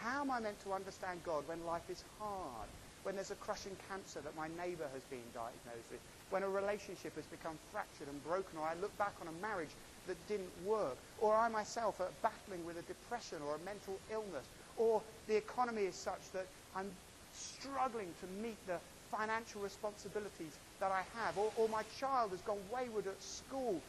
How 0.00 0.20
am 0.22 0.30
I 0.30 0.40
meant 0.40 0.60
to 0.64 0.72
understand 0.72 1.20
God 1.24 1.44
when 1.46 1.64
life 1.64 1.88
is 1.88 2.02
hard? 2.18 2.68
When 3.04 3.14
there's 3.14 3.30
a 3.30 3.36
crushing 3.36 3.76
cancer 3.88 4.20
that 4.20 4.36
my 4.36 4.48
neighbour 4.58 4.86
has 4.92 5.02
been 5.10 5.26
diagnosed 5.34 5.90
with? 5.90 6.00
When 6.30 6.42
a 6.42 6.48
relationship 6.48 7.14
has 7.16 7.24
become 7.26 7.58
fractured 7.72 8.08
and 8.08 8.24
broken? 8.24 8.58
Or 8.58 8.66
I 8.66 8.74
look 8.80 8.96
back 8.98 9.14
on 9.20 9.28
a 9.28 9.42
marriage 9.42 9.74
that 10.06 10.16
didn't 10.28 10.50
work? 10.66 10.96
Or 11.20 11.34
I 11.34 11.48
myself 11.48 12.00
are 12.00 12.10
battling 12.22 12.64
with 12.66 12.78
a 12.78 12.82
depression 12.82 13.38
or 13.46 13.56
a 13.56 13.64
mental 13.64 13.98
illness? 14.10 14.46
Or 14.76 15.02
the 15.28 15.36
economy 15.36 15.82
is 15.82 15.94
such 15.94 16.30
that 16.32 16.46
I'm 16.76 16.90
struggling 17.32 18.08
to 18.20 18.26
meet 18.42 18.56
the 18.66 18.78
financial 19.10 19.60
responsibilities 19.60 20.56
that 20.80 20.90
I 20.90 21.02
have, 21.18 21.36
or, 21.36 21.52
or 21.56 21.68
my 21.68 21.82
child 22.00 22.30
has 22.30 22.40
gone 22.40 22.60
wayward 22.72 23.06
at 23.06 23.22
school. 23.22 23.80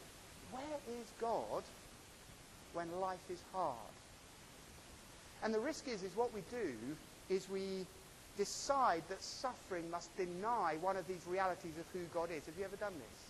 Where 0.52 1.00
is 1.00 1.06
God 1.20 1.62
when 2.74 2.88
life 3.00 3.30
is 3.30 3.42
hard? 3.52 3.76
And 5.42 5.52
the 5.52 5.60
risk 5.60 5.88
is, 5.88 6.02
is 6.02 6.16
what 6.16 6.32
we 6.34 6.42
do 6.50 6.72
is 7.28 7.48
we 7.50 7.86
decide 8.36 9.02
that 9.08 9.22
suffering 9.22 9.90
must 9.90 10.14
deny 10.16 10.76
one 10.80 10.96
of 10.96 11.06
these 11.06 11.24
realities 11.26 11.74
of 11.78 11.86
who 11.92 12.04
God 12.12 12.30
is. 12.30 12.44
Have 12.46 12.54
you 12.58 12.64
ever 12.64 12.76
done 12.76 12.94
this? 12.94 13.20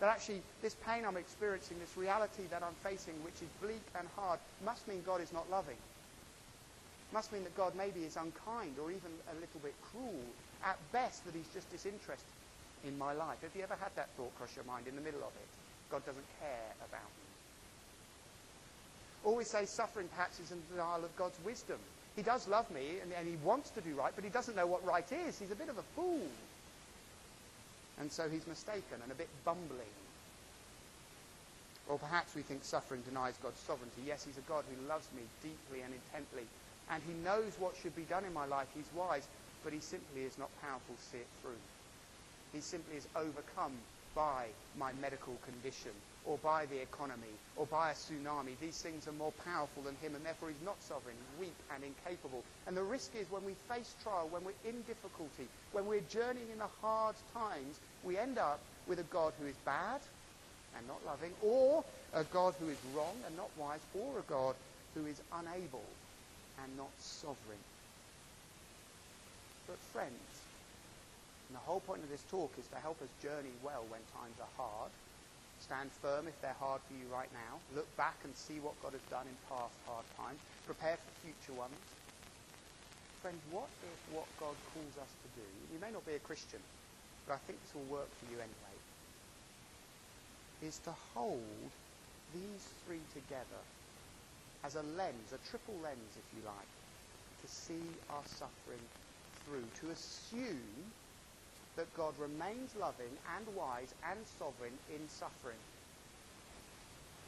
That 0.00 0.10
actually, 0.10 0.42
this 0.62 0.76
pain 0.86 1.04
I'm 1.06 1.16
experiencing, 1.16 1.78
this 1.80 1.96
reality 1.96 2.42
that 2.50 2.62
I'm 2.62 2.74
facing, 2.82 3.14
which 3.24 3.40
is 3.40 3.48
bleak 3.62 3.80
and 3.98 4.06
hard, 4.14 4.38
must 4.64 4.86
mean 4.88 5.02
God 5.06 5.20
is 5.22 5.32
not 5.32 5.50
loving. 5.50 5.78
Must 7.12 7.32
mean 7.32 7.44
that 7.44 7.56
God 7.56 7.74
maybe 7.76 8.04
is 8.04 8.16
unkind 8.16 8.76
or 8.82 8.90
even 8.90 9.10
a 9.30 9.34
little 9.34 9.60
bit 9.62 9.74
cruel. 9.92 10.26
At 10.64 10.78
best, 10.92 11.24
that 11.26 11.34
he's 11.34 11.48
just 11.54 11.70
disinterested 11.70 12.26
in 12.84 12.98
my 12.98 13.12
life. 13.12 13.40
Have 13.42 13.54
you 13.54 13.62
ever 13.62 13.76
had 13.80 13.94
that 13.96 14.08
thought 14.16 14.34
cross 14.38 14.54
your 14.56 14.64
mind 14.64 14.86
in 14.88 14.96
the 14.96 15.02
middle 15.02 15.20
of 15.20 15.32
it? 15.34 15.48
God 15.90 16.04
doesn't 16.04 16.26
care 16.40 16.72
about 16.78 17.06
me. 17.06 17.26
Always 19.24 19.50
say 19.50 19.66
suffering 19.66 20.08
perhaps 20.08 20.40
is 20.40 20.52
a 20.52 20.56
denial 20.72 21.04
of 21.04 21.14
God's 21.16 21.38
wisdom. 21.44 21.78
He 22.16 22.22
does 22.22 22.48
love 22.48 22.70
me 22.70 22.98
and, 23.02 23.12
and 23.12 23.28
he 23.28 23.36
wants 23.44 23.70
to 23.70 23.80
do 23.80 23.94
right, 23.94 24.12
but 24.14 24.24
he 24.24 24.30
doesn't 24.30 24.56
know 24.56 24.66
what 24.66 24.84
right 24.84 25.06
is. 25.26 25.38
He's 25.38 25.50
a 25.50 25.56
bit 25.56 25.68
of 25.68 25.78
a 25.78 25.82
fool. 25.94 26.26
And 27.98 28.10
so 28.10 28.28
he's 28.28 28.46
mistaken 28.46 29.00
and 29.02 29.10
a 29.10 29.14
bit 29.14 29.28
bumbling. 29.44 29.94
Or 31.88 31.98
perhaps 31.98 32.34
we 32.34 32.42
think 32.42 32.64
suffering 32.64 33.02
denies 33.02 33.34
God's 33.42 33.60
sovereignty. 33.60 34.02
Yes, 34.06 34.24
he's 34.24 34.38
a 34.38 34.48
God 34.48 34.64
who 34.68 34.88
loves 34.88 35.08
me 35.14 35.22
deeply 35.42 35.82
and 35.82 35.94
intently, 35.94 36.46
and 36.90 37.02
he 37.06 37.14
knows 37.24 37.52
what 37.58 37.74
should 37.82 37.96
be 37.96 38.02
done 38.02 38.24
in 38.24 38.32
my 38.32 38.46
life. 38.46 38.68
He's 38.74 38.90
wise, 38.94 39.26
but 39.64 39.72
he 39.72 39.80
simply 39.80 40.22
is 40.22 40.38
not 40.38 40.50
powerful 40.62 40.94
to 40.94 41.02
see 41.02 41.18
it 41.18 41.28
through. 41.42 41.58
He 42.52 42.60
simply 42.60 42.96
is 42.96 43.06
overcome 43.16 43.72
by 44.14 44.46
my 44.78 44.92
medical 45.00 45.34
condition 45.44 45.90
or 46.24 46.38
by 46.38 46.64
the 46.66 46.80
economy 46.80 47.34
or 47.56 47.66
by 47.66 47.90
a 47.90 47.94
tsunami. 47.94 48.58
These 48.60 48.80
things 48.80 49.06
are 49.06 49.12
more 49.12 49.32
powerful 49.44 49.82
than 49.82 49.94
him 50.02 50.14
and 50.14 50.24
therefore 50.24 50.48
he's 50.48 50.64
not 50.64 50.80
sovereign, 50.82 51.16
weak 51.38 51.54
and 51.74 51.84
incapable. 51.84 52.42
And 52.66 52.76
the 52.76 52.82
risk 52.82 53.14
is 53.14 53.30
when 53.30 53.44
we 53.44 53.52
face 53.68 53.94
trial, 54.02 54.28
when 54.30 54.42
we're 54.44 54.62
in 54.64 54.80
difficulty, 54.82 55.46
when 55.72 55.86
we're 55.86 56.06
journeying 56.08 56.50
in 56.52 56.58
the 56.58 56.70
hard 56.80 57.16
times, 57.34 57.78
we 58.04 58.16
end 58.16 58.38
up 58.38 58.60
with 58.88 58.98
a 59.00 59.08
God 59.12 59.32
who 59.40 59.46
is 59.46 59.56
bad 59.64 60.00
and 60.76 60.86
not 60.86 61.04
loving, 61.06 61.32
or 61.42 61.84
a 62.14 62.24
God 62.24 62.54
who 62.60 62.68
is 62.68 62.76
wrong 62.94 63.16
and 63.26 63.36
not 63.36 63.50
wise, 63.58 63.80
or 63.94 64.18
a 64.18 64.30
God 64.30 64.54
who 64.94 65.06
is 65.06 65.20
unable 65.32 65.84
and 66.62 66.76
not 66.76 66.90
sovereign. 66.98 67.58
But 69.66 69.78
friends, 69.78 70.46
and 71.48 71.56
the 71.56 71.60
whole 71.60 71.80
point 71.80 72.02
of 72.02 72.08
this 72.08 72.24
talk 72.24 72.58
is 72.58 72.66
to 72.68 72.76
help 72.76 73.02
us 73.02 73.10
journey 73.22 73.54
well 73.62 73.86
when 73.88 74.00
times 74.04 74.38
are 74.40 74.48
hard. 74.56 74.92
Stand 75.58 75.90
firm 75.90 76.28
if 76.28 76.40
they're 76.40 76.52
hard 76.52 76.82
for 76.82 76.94
you 76.94 77.06
right 77.06 77.32
now. 77.32 77.58
Look 77.74 77.96
back 77.96 78.24
and 78.24 78.34
see 78.34 78.60
what 78.60 78.78
God 78.82 78.92
has 78.92 79.02
done 79.04 79.26
in 79.26 79.36
past 79.48 79.80
hard 79.86 80.04
times. 80.16 80.40
Prepare 80.66 80.96
for 80.96 81.10
future 81.10 81.54
ones. 81.54 81.96
Friends, 83.22 83.42
what 83.50 83.70
if 83.82 83.98
what 84.12 84.26
God 84.38 84.56
calls 84.64 84.96
us 84.98 85.16
to 85.22 85.28
do, 85.40 85.46
you 85.72 85.80
may 85.80 85.90
not 85.90 86.06
be 86.06 86.14
a 86.14 86.18
Christian, 86.18 86.60
but 87.26 87.34
I 87.34 87.38
think 87.38 87.60
this 87.60 87.74
will 87.74 87.84
work 87.90 88.08
for 88.14 88.26
you 88.26 88.38
anyway, 88.38 88.76
is 90.60 90.78
to 90.80 90.92
hold 90.92 91.72
these 92.34 92.62
three 92.84 93.00
together 93.12 93.64
as 94.66 94.74
a 94.74 94.82
lens, 94.98 95.32
a 95.32 95.48
triple 95.48 95.74
lens, 95.82 96.18
if 96.18 96.36
you 96.36 96.44
like, 96.44 96.72
to 97.40 97.48
see 97.48 97.86
our 98.10 98.24
suffering 98.26 98.82
through, 99.44 99.62
to 99.80 99.92
assume 99.92 100.92
that 101.76 101.96
God 101.96 102.12
remains 102.18 102.74
loving 102.74 103.14
and 103.36 103.46
wise 103.56 103.94
and 104.10 104.18
sovereign 104.38 104.72
in 104.92 105.08
suffering. 105.08 105.60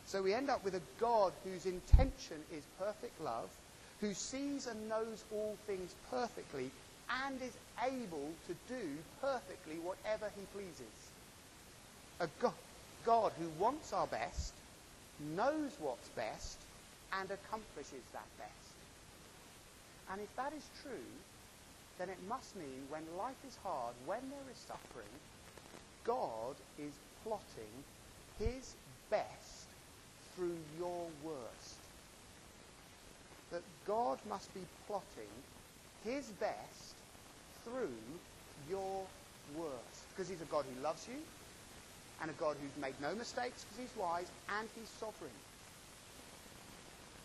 So 0.06 0.22
we 0.22 0.34
end 0.34 0.50
up 0.50 0.64
with 0.64 0.74
a 0.74 0.82
God 0.98 1.32
whose 1.44 1.66
intention 1.66 2.38
is 2.52 2.64
perfect 2.78 3.20
love, 3.20 3.50
who 4.00 4.14
sees 4.14 4.66
and 4.66 4.88
knows 4.88 5.22
all 5.32 5.56
things 5.66 5.94
perfectly, 6.10 6.70
and 7.24 7.40
is 7.40 7.56
able 7.84 8.32
to 8.48 8.54
do 8.66 8.82
perfectly 9.20 9.76
whatever 9.84 10.28
he 10.34 10.44
pleases. 10.52 10.96
A 12.20 12.28
God, 12.40 12.54
God 13.04 13.32
who 13.38 13.48
wants 13.62 13.92
our 13.92 14.06
best, 14.08 14.54
knows 15.36 15.70
what's 15.78 16.08
best, 16.10 16.58
and 17.12 17.30
accomplishes 17.30 18.04
that 18.12 18.28
best. 18.38 18.74
And 20.10 20.20
if 20.20 20.34
that 20.36 20.52
is 20.52 20.64
true, 20.82 21.08
then 21.98 22.08
it 22.08 22.18
must 22.28 22.56
mean 22.56 22.86
when 22.88 23.02
life 23.18 23.38
is 23.46 23.56
hard, 23.62 23.94
when 24.06 24.20
there 24.30 24.48
is 24.52 24.58
suffering, 24.58 25.14
God 26.04 26.54
is 26.78 26.92
plotting 27.24 27.74
his 28.38 28.74
best 29.10 29.66
through 30.34 30.56
your 30.78 31.06
worst. 31.24 31.78
That 33.52 33.62
God 33.86 34.18
must 34.28 34.52
be 34.54 34.60
plotting 34.86 35.32
his 36.04 36.26
best 36.40 36.94
through 37.64 37.96
your 38.70 39.02
worst. 39.56 40.00
Because 40.14 40.28
he's 40.28 40.40
a 40.40 40.50
God 40.50 40.64
who 40.64 40.82
loves 40.82 41.06
you, 41.08 41.18
and 42.20 42.30
a 42.30 42.34
God 42.34 42.56
who's 42.60 42.82
made 42.82 42.94
no 43.00 43.14
mistakes 43.14 43.64
because 43.64 43.88
he's 43.88 44.00
wise, 44.00 44.26
and 44.58 44.68
he's 44.74 44.88
sovereign. 45.00 45.34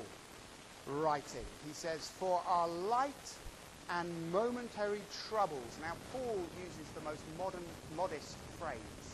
writing. 0.88 1.45
He 1.67 1.73
says, 1.73 2.09
For 2.17 2.41
our 2.47 2.67
light 2.67 3.36
and 3.89 4.10
momentary 4.32 5.02
troubles. 5.30 5.78
Now, 5.82 5.93
Paul 6.12 6.39
uses 6.63 6.88
the 6.96 7.02
most 7.02 7.22
modern, 7.38 7.65
modest 7.96 8.38
phrase. 8.60 9.06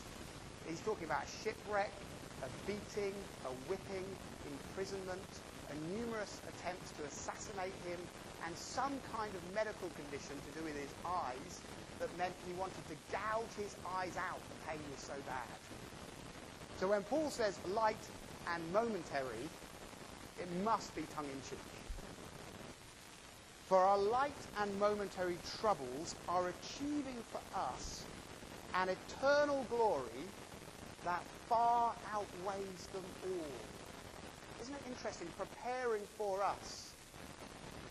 He's 0.67 0.82
talking 0.82 1.05
about 1.05 1.23
a 1.25 1.32
shipwreck, 1.43 1.91
a 2.43 2.49
beating, 2.67 3.13
a 3.45 3.51
whipping, 3.67 4.05
imprisonment, 4.45 5.29
a 5.69 5.75
numerous 5.97 6.41
attempts 6.47 6.91
to 6.97 7.03
assassinate 7.03 7.73
him, 7.88 7.99
and 8.45 8.55
some 8.55 8.93
kind 9.12 9.34
of 9.34 9.41
medical 9.53 9.89
condition 9.97 10.36
to 10.47 10.60
do 10.60 10.65
with 10.65 10.77
his 10.77 10.93
eyes 11.05 11.62
that 11.99 12.10
meant 12.17 12.34
he 12.47 12.53
wanted 12.53 12.82
to 12.88 12.95
gouge 13.12 13.53
his 13.58 13.75
eyes 13.97 14.15
out. 14.17 14.39
The 14.39 14.71
pain 14.71 14.79
was 14.93 15.03
so 15.03 15.13
bad. 15.27 15.49
So 16.79 16.88
when 16.88 17.03
Paul 17.03 17.29
says 17.29 17.60
light 17.67 17.99
and 18.53 18.63
momentary, 18.71 19.49
it 20.39 20.47
must 20.63 20.95
be 20.95 21.03
tongue 21.13 21.25
in 21.25 21.41
cheek. 21.49 21.60
For 23.69 23.77
our 23.77 23.99
light 23.99 24.47
and 24.58 24.79
momentary 24.79 25.38
troubles 25.62 26.15
are 26.27 26.49
achieving 26.49 27.23
for 27.32 27.39
us 27.55 28.08
an 28.73 28.89
eternal 28.89 29.63
glory 29.65 30.25
that 31.05 31.23
far 31.47 31.93
outweighs 32.12 32.88
them 32.88 33.05
all. 33.21 33.62
Isn't 34.60 34.73
it 34.73 34.82
interesting? 34.88 35.27
Preparing 35.38 36.01
for 36.17 36.41
us. 36.41 36.95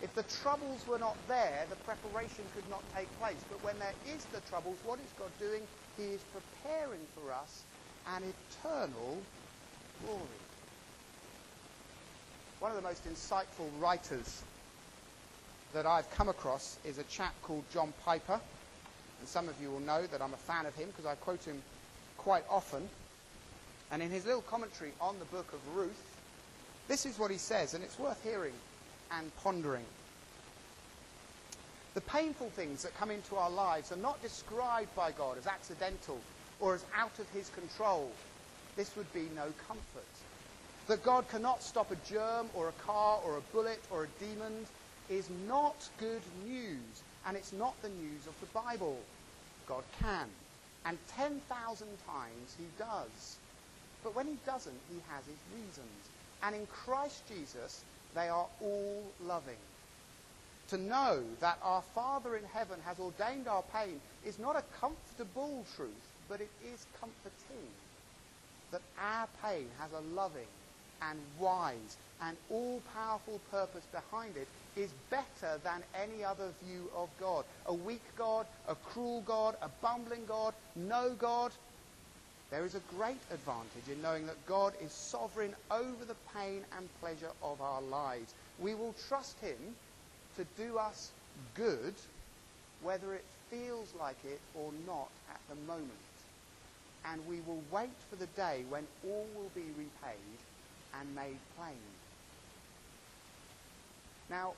If 0.02 0.16
the 0.16 0.24
troubles 0.24 0.84
were 0.84 0.98
not 0.98 1.28
there, 1.28 1.66
the 1.70 1.76
preparation 1.76 2.50
could 2.52 2.68
not 2.68 2.82
take 2.92 3.16
place. 3.16 3.44
But 3.48 3.62
when 3.62 3.78
there 3.78 3.94
is 4.04 4.24
the 4.26 4.40
troubles, 4.40 4.80
what 4.82 4.98
is 4.98 5.12
God 5.16 5.30
doing? 5.38 5.62
He 5.96 6.06
is 6.06 6.24
preparing 6.24 7.06
for 7.14 7.32
us 7.32 7.66
an 8.16 8.24
eternal 8.24 9.22
glory. 10.02 10.42
One 12.58 12.72
of 12.72 12.76
the 12.76 12.82
most 12.82 13.06
insightful 13.06 13.70
writers 13.80 14.42
that 15.74 15.86
I've 15.86 16.10
come 16.10 16.28
across 16.28 16.78
is 16.84 16.98
a 16.98 17.04
chap 17.04 17.34
called 17.42 17.64
John 17.72 17.92
Piper. 18.04 18.40
And 19.20 19.28
some 19.28 19.48
of 19.48 19.60
you 19.60 19.70
will 19.70 19.80
know 19.80 20.06
that 20.06 20.22
I'm 20.22 20.32
a 20.32 20.38
fan 20.38 20.66
of 20.66 20.74
him 20.74 20.88
because 20.88 21.06
I 21.06 21.14
quote 21.16 21.44
him 21.44 21.60
quite 22.16 22.44
often. 22.48 22.88
And 23.90 24.02
in 24.02 24.10
his 24.10 24.26
little 24.26 24.42
commentary 24.42 24.92
on 25.00 25.18
the 25.18 25.24
book 25.26 25.52
of 25.52 25.76
Ruth, 25.76 26.16
this 26.88 27.04
is 27.04 27.18
what 27.18 27.30
he 27.30 27.38
says, 27.38 27.74
and 27.74 27.84
it's 27.84 27.98
worth 27.98 28.22
hearing 28.22 28.54
and 29.12 29.34
pondering. 29.36 29.84
The 31.94 32.00
painful 32.02 32.50
things 32.50 32.82
that 32.82 32.96
come 32.96 33.10
into 33.10 33.36
our 33.36 33.50
lives 33.50 33.92
are 33.92 33.96
not 33.96 34.22
described 34.22 34.94
by 34.94 35.10
God 35.12 35.36
as 35.38 35.46
accidental 35.46 36.18
or 36.60 36.74
as 36.74 36.84
out 36.96 37.18
of 37.18 37.28
his 37.30 37.48
control, 37.50 38.10
this 38.76 38.94
would 38.96 39.12
be 39.12 39.28
no 39.34 39.46
comfort. 39.66 40.04
That 40.86 41.02
God 41.02 41.28
cannot 41.28 41.62
stop 41.62 41.90
a 41.90 41.96
germ 42.08 42.48
or 42.54 42.68
a 42.68 42.84
car 42.84 43.20
or 43.24 43.36
a 43.36 43.40
bullet 43.52 43.80
or 43.90 44.04
a 44.04 44.24
demon 44.24 44.66
is 45.08 45.30
not 45.30 45.88
good 45.98 46.22
news, 46.46 47.02
and 47.26 47.36
it's 47.36 47.52
not 47.52 47.80
the 47.82 47.88
news 47.88 48.26
of 48.26 48.34
the 48.40 48.46
Bible. 48.46 48.98
God 49.66 49.84
can, 50.00 50.28
and 50.84 50.98
10,000 51.16 51.86
times 52.06 52.56
he 52.58 52.66
does. 52.78 53.38
But 54.02 54.14
when 54.14 54.26
he 54.26 54.36
doesn't, 54.46 54.80
he 54.90 55.00
has 55.10 55.24
his 55.26 55.40
reasons. 55.54 56.10
And 56.42 56.54
in 56.54 56.66
Christ 56.66 57.22
Jesus, 57.28 57.84
they 58.14 58.28
are 58.28 58.46
all 58.60 59.12
loving. 59.20 59.60
To 60.68 60.76
know 60.76 61.24
that 61.40 61.58
our 61.62 61.82
Father 61.94 62.36
in 62.36 62.44
heaven 62.44 62.78
has 62.84 62.98
ordained 62.98 63.48
our 63.48 63.62
pain 63.62 64.00
is 64.24 64.38
not 64.38 64.56
a 64.56 64.62
comfortable 64.80 65.64
truth, 65.76 66.08
but 66.28 66.40
it 66.40 66.50
is 66.72 66.86
comforting 67.00 67.68
that 68.70 68.82
our 69.00 69.28
pain 69.42 69.66
has 69.80 69.92
a 69.92 70.00
loving 70.14 70.48
and 71.02 71.18
wise 71.38 71.96
and 72.22 72.36
all 72.50 72.80
powerful 72.92 73.40
purpose 73.50 73.86
behind 73.86 74.36
it 74.36 74.48
is 74.76 74.92
better 75.10 75.58
than 75.62 75.82
any 75.94 76.24
other 76.24 76.52
view 76.64 76.90
of 76.94 77.08
God. 77.20 77.44
A 77.66 77.74
weak 77.74 78.02
God, 78.16 78.46
a 78.68 78.74
cruel 78.74 79.22
God, 79.22 79.56
a 79.62 79.68
bumbling 79.82 80.24
God, 80.26 80.54
no 80.76 81.14
God. 81.14 81.52
There 82.50 82.64
is 82.64 82.74
a 82.74 82.80
great 82.80 83.20
advantage 83.30 83.88
in 83.92 84.00
knowing 84.00 84.26
that 84.26 84.46
God 84.46 84.72
is 84.82 84.92
sovereign 84.92 85.54
over 85.70 86.04
the 86.06 86.16
pain 86.34 86.64
and 86.76 86.88
pleasure 87.00 87.30
of 87.42 87.60
our 87.60 87.82
lives. 87.82 88.34
We 88.58 88.74
will 88.74 88.94
trust 89.08 89.38
Him 89.40 89.74
to 90.36 90.44
do 90.56 90.78
us 90.78 91.12
good, 91.54 91.94
whether 92.82 93.14
it 93.14 93.24
feels 93.50 93.94
like 94.00 94.16
it 94.24 94.40
or 94.54 94.72
not 94.86 95.08
at 95.30 95.40
the 95.48 95.56
moment. 95.66 95.92
And 97.04 97.26
we 97.26 97.40
will 97.46 97.62
wait 97.70 97.90
for 98.10 98.16
the 98.16 98.26
day 98.26 98.64
when 98.68 98.84
all 99.04 99.26
will 99.34 99.50
be 99.54 99.70
repaid 99.76 100.38
and 100.98 101.14
made 101.14 101.38
plain. 101.56 101.76
Now, 104.30 104.52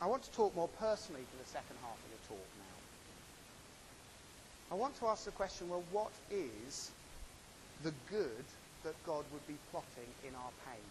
I 0.00 0.06
want 0.06 0.22
to 0.24 0.32
talk 0.32 0.54
more 0.54 0.68
personally 0.78 1.22
for 1.30 1.42
the 1.42 1.48
second 1.48 1.76
half 1.82 1.96
of 1.96 2.10
the 2.12 2.28
talk 2.28 2.48
now. 2.60 2.76
I 4.70 4.74
want 4.74 4.98
to 5.00 5.06
ask 5.06 5.24
the 5.24 5.30
question 5.30 5.68
well, 5.68 5.82
what 5.92 6.12
is 6.30 6.90
the 7.82 7.92
good 8.10 8.44
that 8.84 8.94
God 9.06 9.24
would 9.32 9.46
be 9.48 9.56
plotting 9.70 10.10
in 10.26 10.34
our 10.34 10.52
pain? 10.68 10.84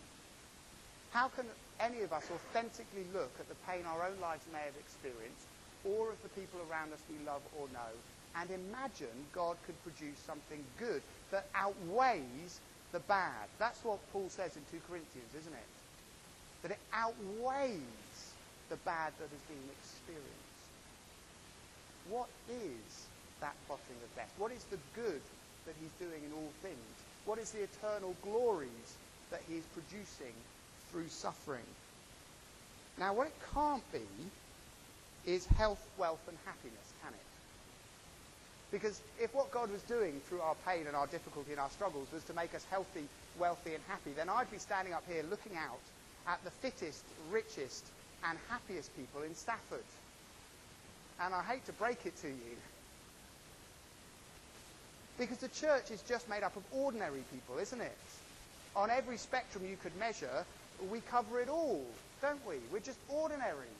How 1.12 1.28
can 1.30 1.46
any 1.80 2.02
of 2.02 2.12
us 2.12 2.28
authentically 2.34 3.06
look 3.14 3.32
at 3.40 3.48
the 3.48 3.56
pain 3.68 3.86
our 3.86 4.08
own 4.08 4.20
lives 4.22 4.44
may 4.52 4.60
have 4.60 4.76
experienced, 4.80 5.48
or 5.86 6.10
of 6.10 6.22
the 6.24 6.30
people 6.30 6.60
around 6.70 6.92
us 6.92 7.00
we 7.08 7.24
love 7.26 7.42
or 7.60 7.68
know, 7.72 7.94
and 8.36 8.50
imagine 8.50 9.16
God 9.34 9.56
could 9.66 9.80
produce 9.84 10.18
something 10.26 10.64
good 10.80 11.02
that 11.32 11.48
outweighs 11.56 12.60
the 12.96 13.04
bad? 13.12 13.52
That's 13.60 13.84
what 13.84 14.00
Paul 14.14 14.30
says 14.30 14.56
in 14.56 14.64
2 14.72 14.80
Corinthians, 14.88 15.28
isn't 15.36 15.52
it? 15.52 15.72
That 16.64 16.72
it 16.72 16.80
outweighs 16.94 18.16
the 18.70 18.80
bad 18.88 19.12
that 19.20 19.28
has 19.28 19.44
been 19.52 19.68
experienced. 19.76 20.64
What 22.10 22.30
is 22.48 23.06
that 23.42 23.54
plotting 23.68 24.00
of 24.00 24.16
death? 24.16 24.32
What 24.38 24.54
is 24.54 24.64
the 24.72 24.80
good 24.96 25.22
that 25.68 25.76
he's 25.82 25.92
doing 26.00 26.24
in 26.24 26.32
all 26.32 26.52
things? 26.64 26.96
What 27.26 27.38
is 27.38 27.52
the 27.52 27.68
eternal 27.68 28.16
glories 28.24 28.88
that 29.30 29.42
he's 29.50 29.64
producing 29.76 30.34
through 30.90 31.10
suffering? 31.10 31.68
Now, 32.98 33.14
what 33.14 33.28
it 33.28 33.36
can't 33.54 33.84
be 33.92 34.08
is 35.26 35.46
health, 35.58 35.86
wealth, 35.98 36.24
and 36.30 36.38
happiness, 36.46 36.94
can 37.04 37.12
it? 37.12 37.25
Because 38.76 39.00
if 39.22 39.34
what 39.34 39.52
God 39.52 39.72
was 39.72 39.82
doing 39.84 40.20
through 40.28 40.42
our 40.42 40.56
pain 40.68 40.86
and 40.86 40.98
our 40.98 41.08
difficulty 41.08 41.52
and 41.52 41.62
our 41.62 41.70
struggles 41.70 42.12
was 42.12 42.26
to 42.26 42.34
make 42.34 42.54
us 42.54 42.66
healthy, 42.70 43.08
wealthy, 43.40 43.74
and 43.74 43.82
happy, 43.88 44.12
then 44.18 44.28
I'd 44.28 44.52
be 44.52 44.58
standing 44.58 44.94
up 44.94 45.06
here 45.10 45.24
looking 45.30 45.56
out 45.56 45.80
at 46.28 46.44
the 46.44 46.52
fittest, 46.52 47.06
richest, 47.32 47.86
and 48.28 48.38
happiest 48.50 48.94
people 48.98 49.24
in 49.24 49.34
Stafford. 49.34 49.80
And 51.22 51.34
I 51.34 51.42
hate 51.44 51.66
to 51.68 51.72
break 51.72 52.06
it 52.06 52.18
to 52.18 52.28
you, 52.28 52.58
because 55.18 55.38
the 55.38 55.48
church 55.48 55.90
is 55.90 56.02
just 56.02 56.30
made 56.30 56.44
up 56.44 56.58
of 56.58 56.64
ordinary 56.74 57.24
people, 57.32 57.58
isn't 57.62 57.80
it? 57.80 57.98
On 58.76 58.90
every 58.90 59.16
spectrum 59.16 59.64
you 59.66 59.78
could 59.82 59.98
measure, 59.98 60.44
we 60.92 61.00
cover 61.00 61.40
it 61.40 61.48
all, 61.48 61.82
don't 62.22 62.46
we? 62.46 62.56
We're 62.74 62.80
just 62.80 63.00
ordinary. 63.08 63.72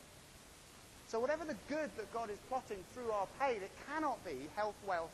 So 1.16 1.22
whatever 1.22 1.46
the 1.46 1.56
good 1.70 1.90
that 1.96 2.14
God 2.14 2.30
is 2.30 2.38
plotting 2.50 2.84
through 2.94 3.10
our 3.10 3.26
pain, 3.40 3.64
it 3.64 3.72
cannot 3.88 4.22
be 4.26 4.36
health, 4.58 4.76
wealth, 4.86 5.12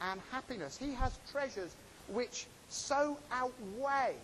and 0.00 0.18
happiness. 0.30 0.78
He 0.78 0.94
has 0.94 1.12
treasures 1.30 1.76
which 2.08 2.46
so 2.70 3.18
outweigh 3.30 4.16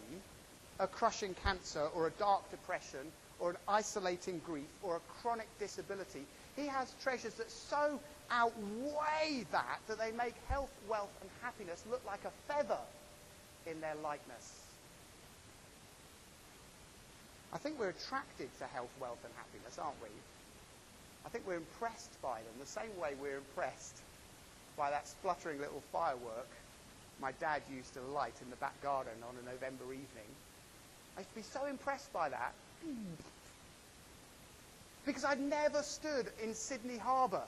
a 0.80 0.86
crushing 0.86 1.34
cancer 1.44 1.86
or 1.94 2.06
a 2.06 2.10
dark 2.12 2.50
depression 2.50 3.12
or 3.40 3.50
an 3.50 3.56
isolating 3.68 4.40
grief 4.46 4.70
or 4.82 4.96
a 4.96 5.00
chronic 5.20 5.48
disability. 5.60 6.22
He 6.56 6.66
has 6.66 6.94
treasures 7.02 7.34
that 7.34 7.50
so 7.50 8.00
outweigh 8.30 9.44
that 9.52 9.80
that 9.86 9.98
they 9.98 10.12
make 10.12 10.32
health, 10.48 10.72
wealth, 10.88 11.12
and 11.20 11.28
happiness 11.42 11.84
look 11.90 12.00
like 12.06 12.24
a 12.24 12.32
feather 12.50 12.80
in 13.70 13.78
their 13.82 13.96
likeness. 14.02 14.62
I 17.52 17.58
think 17.58 17.78
we're 17.78 17.90
attracted 17.90 18.48
to 18.60 18.64
health, 18.64 18.96
wealth, 18.98 19.18
and 19.24 19.34
happiness, 19.36 19.78
aren't 19.78 20.02
we? 20.02 20.08
I 21.26 21.28
think 21.28 21.46
we're 21.46 21.56
impressed 21.56 22.20
by 22.22 22.38
them 22.38 22.54
the 22.60 22.66
same 22.66 22.98
way 23.00 23.14
we're 23.20 23.36
impressed 23.36 23.96
by 24.76 24.90
that 24.90 25.08
spluttering 25.08 25.60
little 25.60 25.82
firework 25.92 26.48
my 27.20 27.32
dad 27.40 27.62
used 27.74 27.94
to 27.94 28.00
light 28.00 28.34
in 28.42 28.50
the 28.50 28.56
back 28.56 28.80
garden 28.82 29.12
on 29.28 29.34
a 29.42 29.50
November 29.50 29.84
evening. 29.86 30.30
I 31.16 31.20
used 31.20 31.30
to 31.30 31.36
be 31.36 31.42
so 31.42 31.66
impressed 31.66 32.12
by 32.12 32.28
that 32.28 32.52
because 35.06 35.24
I'd 35.24 35.40
never 35.40 35.82
stood 35.82 36.26
in 36.42 36.54
Sydney 36.54 36.96
Harbour 36.96 37.42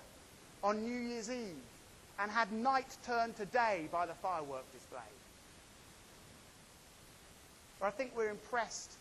on 0.62 0.82
New 0.82 1.08
Year's 1.08 1.30
Eve 1.30 1.54
and 2.18 2.30
had 2.30 2.52
night 2.52 2.96
turned 3.06 3.36
to 3.36 3.44
day 3.46 3.88
by 3.92 4.06
the 4.06 4.14
firework 4.14 4.70
display. 4.72 4.98
Or 7.80 7.86
I 7.86 7.90
think 7.90 8.12
we're 8.16 8.30
impressed 8.30 8.92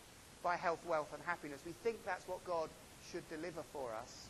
by 0.42 0.56
health, 0.56 0.80
wealth, 0.86 1.12
and 1.12 1.22
happiness. 1.26 1.60
We 1.66 1.72
think 1.84 1.96
that's 2.06 2.26
what 2.26 2.42
God 2.46 2.70
should 3.12 3.28
deliver 3.28 3.62
for 3.72 3.90
us. 4.02 4.29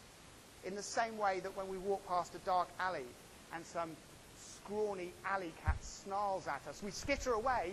In 0.65 0.75
the 0.75 0.83
same 0.83 1.17
way 1.17 1.41
that 1.41 1.57
when 1.57 1.69
we 1.69 1.79
walk 1.79 2.07
past 2.07 2.35
a 2.35 2.39
dark 2.39 2.69
alley 2.79 3.07
and 3.55 3.65
some 3.65 3.91
scrawny 4.37 5.13
alley 5.25 5.53
cat 5.65 5.77
snarls 5.81 6.47
at 6.47 6.61
us, 6.69 6.83
we 6.83 6.91
skitter 6.91 7.33
away 7.33 7.73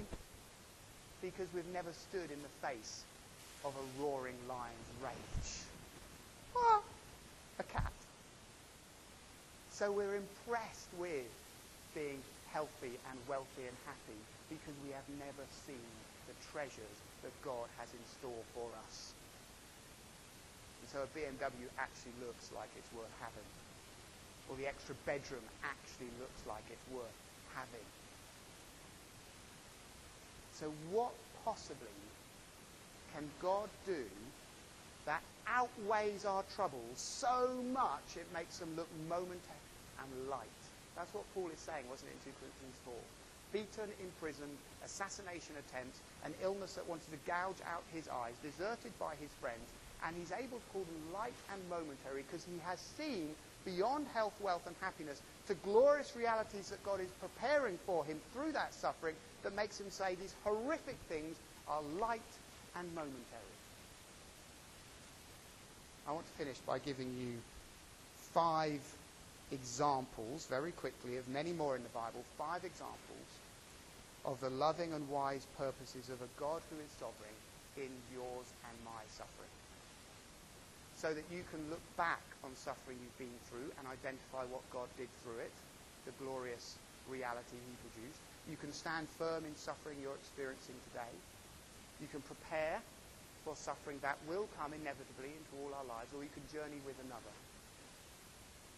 because 1.22 1.48
we've 1.54 1.68
never 1.74 1.92
stood 1.92 2.32
in 2.32 2.42
the 2.42 2.68
face 2.68 3.04
of 3.66 3.74
a 3.76 4.02
roaring 4.02 4.38
lion's 4.48 4.90
rage. 5.02 5.50
Ah, 6.56 6.82
a 7.60 7.64
cat. 7.64 7.92
So 9.70 9.92
we're 9.92 10.16
impressed 10.16 10.90
with 10.98 11.30
being 11.94 12.22
healthy 12.52 12.98
and 13.10 13.20
wealthy 13.28 13.68
and 13.68 13.78
happy 13.86 14.20
because 14.50 14.74
we 14.84 14.92
have 14.92 15.08
never 15.20 15.46
seen 15.66 15.86
the 16.28 16.34
treasures 16.52 16.98
that 17.24 17.34
God 17.44 17.68
has 17.78 17.90
in 17.94 18.04
store 18.20 18.44
for 18.54 18.70
us. 18.86 19.14
And 20.88 20.96
so 20.96 21.04
a 21.04 21.12
BMW 21.20 21.68
actually 21.76 22.16
looks 22.24 22.48
like 22.56 22.70
it's 22.80 22.88
worth 22.96 23.12
having. 23.20 23.44
Or 24.48 24.56
the 24.56 24.68
extra 24.68 24.96
bedroom 25.04 25.44
actually 25.60 26.08
looks 26.24 26.40
like 26.48 26.64
it's 26.72 26.88
worth 26.96 27.20
having. 27.52 27.84
So 30.56 30.72
what 30.96 31.12
possibly 31.44 32.00
can 33.14 33.28
God 33.42 33.68
do 33.86 34.00
that 35.06 35.22
outweighs 35.48 36.24
our 36.24 36.44
troubles 36.56 36.96
so 36.96 37.52
much 37.74 38.16
it 38.16 38.28
makes 38.34 38.58
them 38.60 38.72
look 38.78 38.88
momentary 39.10 39.68
and 40.00 40.30
light? 40.30 40.62
That's 40.96 41.14
what 41.14 41.28
Paul 41.36 41.52
is 41.52 41.60
saying, 41.60 41.84
wasn't 41.92 42.16
it, 42.16 42.32
in 42.32 42.32
2 42.32 42.40
Corinthians 42.40 42.80
4? 42.88 42.94
Beaten 43.52 43.92
imprisoned, 44.00 44.56
assassination 44.84 45.56
attempts, 45.60 46.00
an 46.24 46.34
illness 46.42 46.74
that 46.80 46.88
wanted 46.88 47.12
to 47.12 47.20
gouge 47.28 47.60
out 47.68 47.84
his 47.92 48.08
eyes, 48.08 48.34
deserted 48.42 48.92
by 49.00 49.16
his 49.20 49.32
friends, 49.40 49.68
and 50.06 50.16
he's 50.16 50.32
able 50.32 50.60
to 50.60 50.66
call 50.72 50.84
them 50.84 51.14
light 51.14 51.34
and 51.52 51.62
momentary 51.70 52.24
because 52.24 52.46
he 52.46 52.60
has 52.66 52.80
seen 52.80 53.36
beyond 53.66 54.08
health, 54.14 54.34
wealth, 54.40 54.66
and 54.68 54.76
happiness 54.80 55.22
to 55.48 55.54
glorious 55.56 56.16
realities 56.16 56.70
that 56.70 56.84
God 56.84 57.02
is 57.02 57.10
preparing 57.20 57.78
for 57.86 58.06
him 58.06 58.18
through 58.34 58.54
that 58.54 58.74
suffering 58.74 59.16
that 59.44 59.56
makes 59.56 59.80
him 59.80 59.90
say 59.90 60.16
these 60.16 60.36
horrific 60.44 60.96
things 61.10 61.36
are 61.68 61.82
light 62.00 62.22
and 62.76 62.88
momentary. 62.96 63.58
I 66.08 66.14
want 66.14 66.26
to 66.26 66.34
finish 66.34 66.58
by 66.60 66.80
giving 66.80 67.12
you 67.20 67.34
five 68.34 68.80
examples, 69.52 70.48
very 70.48 70.72
quickly, 70.72 71.18
of 71.18 71.28
many 71.28 71.52
more 71.52 71.76
in 71.76 71.84
the 71.84 71.90
Bible, 71.90 72.24
five 72.38 72.64
examples 72.64 73.28
of 74.24 74.40
the 74.40 74.50
loving 74.50 74.94
and 74.94 75.10
wise 75.10 75.46
purposes 75.58 76.10
of 76.10 76.22
a 76.22 76.30
God 76.40 76.62
who 76.70 76.80
is 76.80 76.92
sovereign 77.00 77.36
in 77.78 77.92
yours 78.14 78.48
and 78.70 78.78
my 78.86 79.04
suffering. 79.10 79.67
So 80.98 81.14
that 81.14 81.24
you 81.30 81.46
can 81.54 81.62
look 81.70 81.84
back 81.96 82.26
on 82.44 82.50
suffering 82.58 82.98
you've 82.98 83.22
been 83.22 83.38
through 83.50 83.70
and 83.78 83.86
identify 83.86 84.50
what 84.50 84.66
God 84.74 84.90
did 84.98 85.10
through 85.22 85.46
it, 85.46 85.54
the 86.10 86.14
glorious 86.18 86.78
reality 87.06 87.54
he 87.54 87.74
produced. 87.86 88.22
You 88.50 88.58
can 88.58 88.74
stand 88.74 89.06
firm 89.22 89.46
in 89.46 89.54
suffering 89.56 89.98
you're 90.02 90.18
experiencing 90.18 90.76
today. 90.90 91.14
You 92.02 92.10
can 92.10 92.22
prepare 92.26 92.82
for 93.46 93.56
suffering 93.56 94.02
that 94.02 94.18
will 94.28 94.50
come 94.58 94.74
inevitably 94.74 95.30
into 95.30 95.54
all 95.62 95.72
our 95.78 95.86
lives, 95.86 96.10
or 96.18 96.26
you 96.26 96.34
can 96.34 96.44
journey 96.50 96.82
with 96.82 96.98
another. 97.06 97.34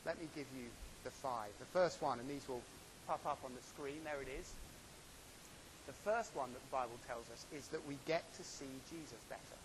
Let 0.05 0.19
me 0.19 0.27
give 0.35 0.47
you 0.59 0.67
the 1.03 1.11
five. 1.11 1.49
The 1.59 1.71
first 1.71 2.01
one, 2.01 2.19
and 2.19 2.27
these 2.29 2.43
will 2.47 2.61
pop 3.07 3.23
up 3.25 3.39
on 3.45 3.51
the 3.55 3.63
screen, 3.63 4.03
there 4.03 4.21
it 4.21 4.29
is. 4.39 4.51
The 5.87 5.97
first 6.03 6.35
one 6.35 6.51
that 6.53 6.61
the 6.61 6.73
Bible 6.75 6.99
tells 7.07 7.25
us 7.31 7.45
is 7.55 7.67
that 7.73 7.81
we 7.87 7.95
get 8.05 8.21
to 8.37 8.43
see 8.43 8.69
Jesus 8.91 9.21
better. 9.31 9.59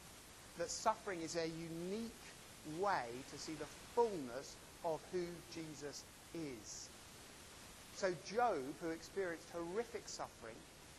That 0.59 0.71
suffering 0.71 1.21
is 1.21 1.37
a 1.37 1.47
unique 1.47 2.25
way 2.81 3.07
to 3.31 3.39
see 3.39 3.53
the 3.55 3.67
fullness 3.95 4.57
of 4.85 5.01
who 5.13 5.25
Jesus 5.55 6.05
is. 6.35 6.89
So 7.97 8.13
Job, 8.27 8.59
who 8.83 8.91
experienced 8.91 9.47
horrific 9.53 10.09
suffering, 10.09 10.57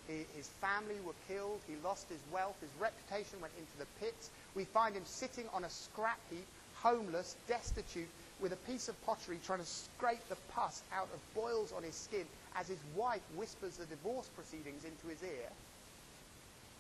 his 0.08 0.48
family 0.62 0.96
were 1.06 1.18
killed, 1.28 1.60
he 1.68 1.76
lost 1.84 2.08
his 2.10 2.22
wealth, 2.32 2.56
his 2.62 2.70
reputation 2.80 3.42
went 3.42 3.54
into 3.58 3.78
the 3.80 3.88
pits. 4.00 4.30
We 4.54 4.64
find 4.66 4.96
him 4.96 5.04
sitting 5.06 5.46
on 5.54 5.64
a 5.66 5.70
scrap 5.70 6.20
heap, 6.30 6.46
homeless, 6.76 7.36
destitute, 7.48 8.08
with 8.40 8.54
a 8.54 8.62
piece 8.68 8.88
of 8.88 8.96
pottery 9.06 9.40
trying 9.46 9.60
to 9.60 9.66
scrape 9.66 10.28
the 10.30 10.38
pus 10.54 10.84
out 10.94 11.10
of 11.14 11.20
boils 11.34 11.74
on 11.76 11.84
his 11.84 11.96
skin 11.96 12.26
as 12.56 12.68
his 12.68 12.80
wife 12.96 13.24
whispers 13.36 13.78
the 13.78 13.86
divorce 13.86 14.30
proceedings 14.36 14.84
into 14.86 15.08
his 15.08 15.24
ear. 15.24 15.50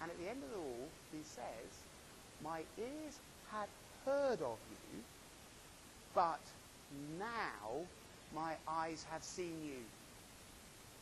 And 0.02 0.12
at 0.12 0.18
the 0.20 0.30
end 0.30 0.44
of 0.44 0.52
it 0.52 0.58
all, 0.58 0.90
he 1.12 1.24
says, 1.24 1.72
My 2.44 2.60
ears 2.78 3.20
had 3.52 3.68
heard 4.06 4.42
of 4.42 4.58
you, 4.70 5.00
but 6.14 6.40
now 7.20 7.86
my 8.36 8.54
eyes 8.68 9.06
have 9.12 9.24
seen 9.24 9.54
you. 9.66 9.82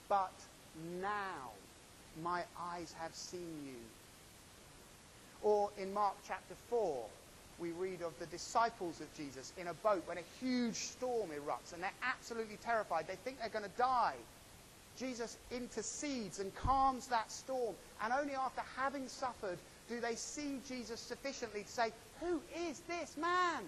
But 0.10 0.34
now 1.02 1.52
my 2.24 2.44
eyes 2.60 2.94
have 3.00 3.14
seen 3.14 3.64
you. 3.66 3.80
Or 5.42 5.70
in 5.78 5.94
Mark 5.94 6.16
chapter 6.28 6.56
4, 6.70 7.06
we 7.60 7.72
read 7.72 8.02
of 8.02 8.18
the 8.20 8.26
disciples 8.28 9.02
of 9.02 9.14
Jesus 9.16 9.54
in 9.58 9.68
a 9.68 9.74
boat 9.76 10.04
when 10.06 10.18
a 10.18 10.24
huge 10.40 10.76
storm 10.76 11.30
erupts 11.30 11.74
and 11.74 11.84
they're 11.84 11.92
absolutely 12.02 12.58
terrified. 12.64 13.08
They 13.08 13.16
think 13.16 13.40
they're 13.40 13.50
going 13.50 13.70
to 13.70 13.78
die. 13.78 14.16
Jesus 14.98 15.38
intercedes 15.52 16.40
and 16.40 16.54
calms 16.56 17.08
that 17.08 17.32
storm. 17.32 17.76
And 18.04 18.14
only 18.14 18.34
after 18.34 18.62
having 18.78 19.08
suffered 19.08 19.58
do 19.90 20.00
they 20.00 20.16
see 20.16 20.60
Jesus 20.68 21.00
sufficiently 21.00 21.64
to 21.64 21.68
say, 21.68 21.92
Who 22.24 22.40
is 22.70 22.80
this 22.88 23.18
man? 23.18 23.64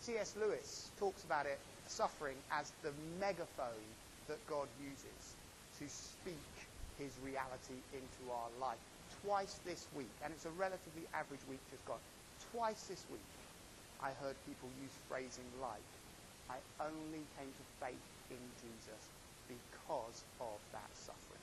C.S. 0.00 0.34
Lewis 0.40 0.90
talks 0.98 1.22
about 1.24 1.44
it, 1.44 1.60
suffering, 1.86 2.36
as 2.50 2.72
the 2.82 2.92
megaphone 3.20 3.84
that 4.26 4.40
God 4.48 4.66
uses 4.82 5.36
to 5.78 5.84
speak 5.86 6.50
his 6.98 7.12
reality 7.22 7.76
into 7.92 8.32
our 8.32 8.48
life. 8.58 8.80
Twice 9.22 9.60
this 9.66 9.86
week, 9.94 10.08
and 10.24 10.32
it's 10.32 10.46
a 10.46 10.54
relatively 10.56 11.04
average 11.12 11.44
week 11.50 11.60
just 11.70 11.84
gone, 11.84 12.00
twice 12.52 12.84
this 12.88 13.04
week 13.12 13.20
I 14.02 14.12
heard 14.24 14.36
people 14.48 14.68
use 14.80 14.96
phrasing 15.08 15.44
like, 15.60 15.84
I 16.48 16.56
only 16.80 17.20
came 17.36 17.52
to 17.52 17.64
faith 17.84 18.06
in 18.30 18.40
Jesus 18.64 19.02
because 19.44 20.24
of 20.40 20.56
that 20.72 20.88
suffering. 20.94 21.39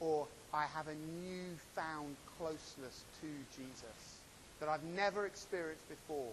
Or 0.00 0.26
I 0.52 0.64
have 0.66 0.86
a 0.88 0.94
newfound 0.94 2.16
closeness 2.38 3.04
to 3.20 3.28
Jesus 3.56 4.00
that 4.60 4.68
I've 4.68 4.84
never 4.94 5.26
experienced 5.26 5.88
before 5.88 6.32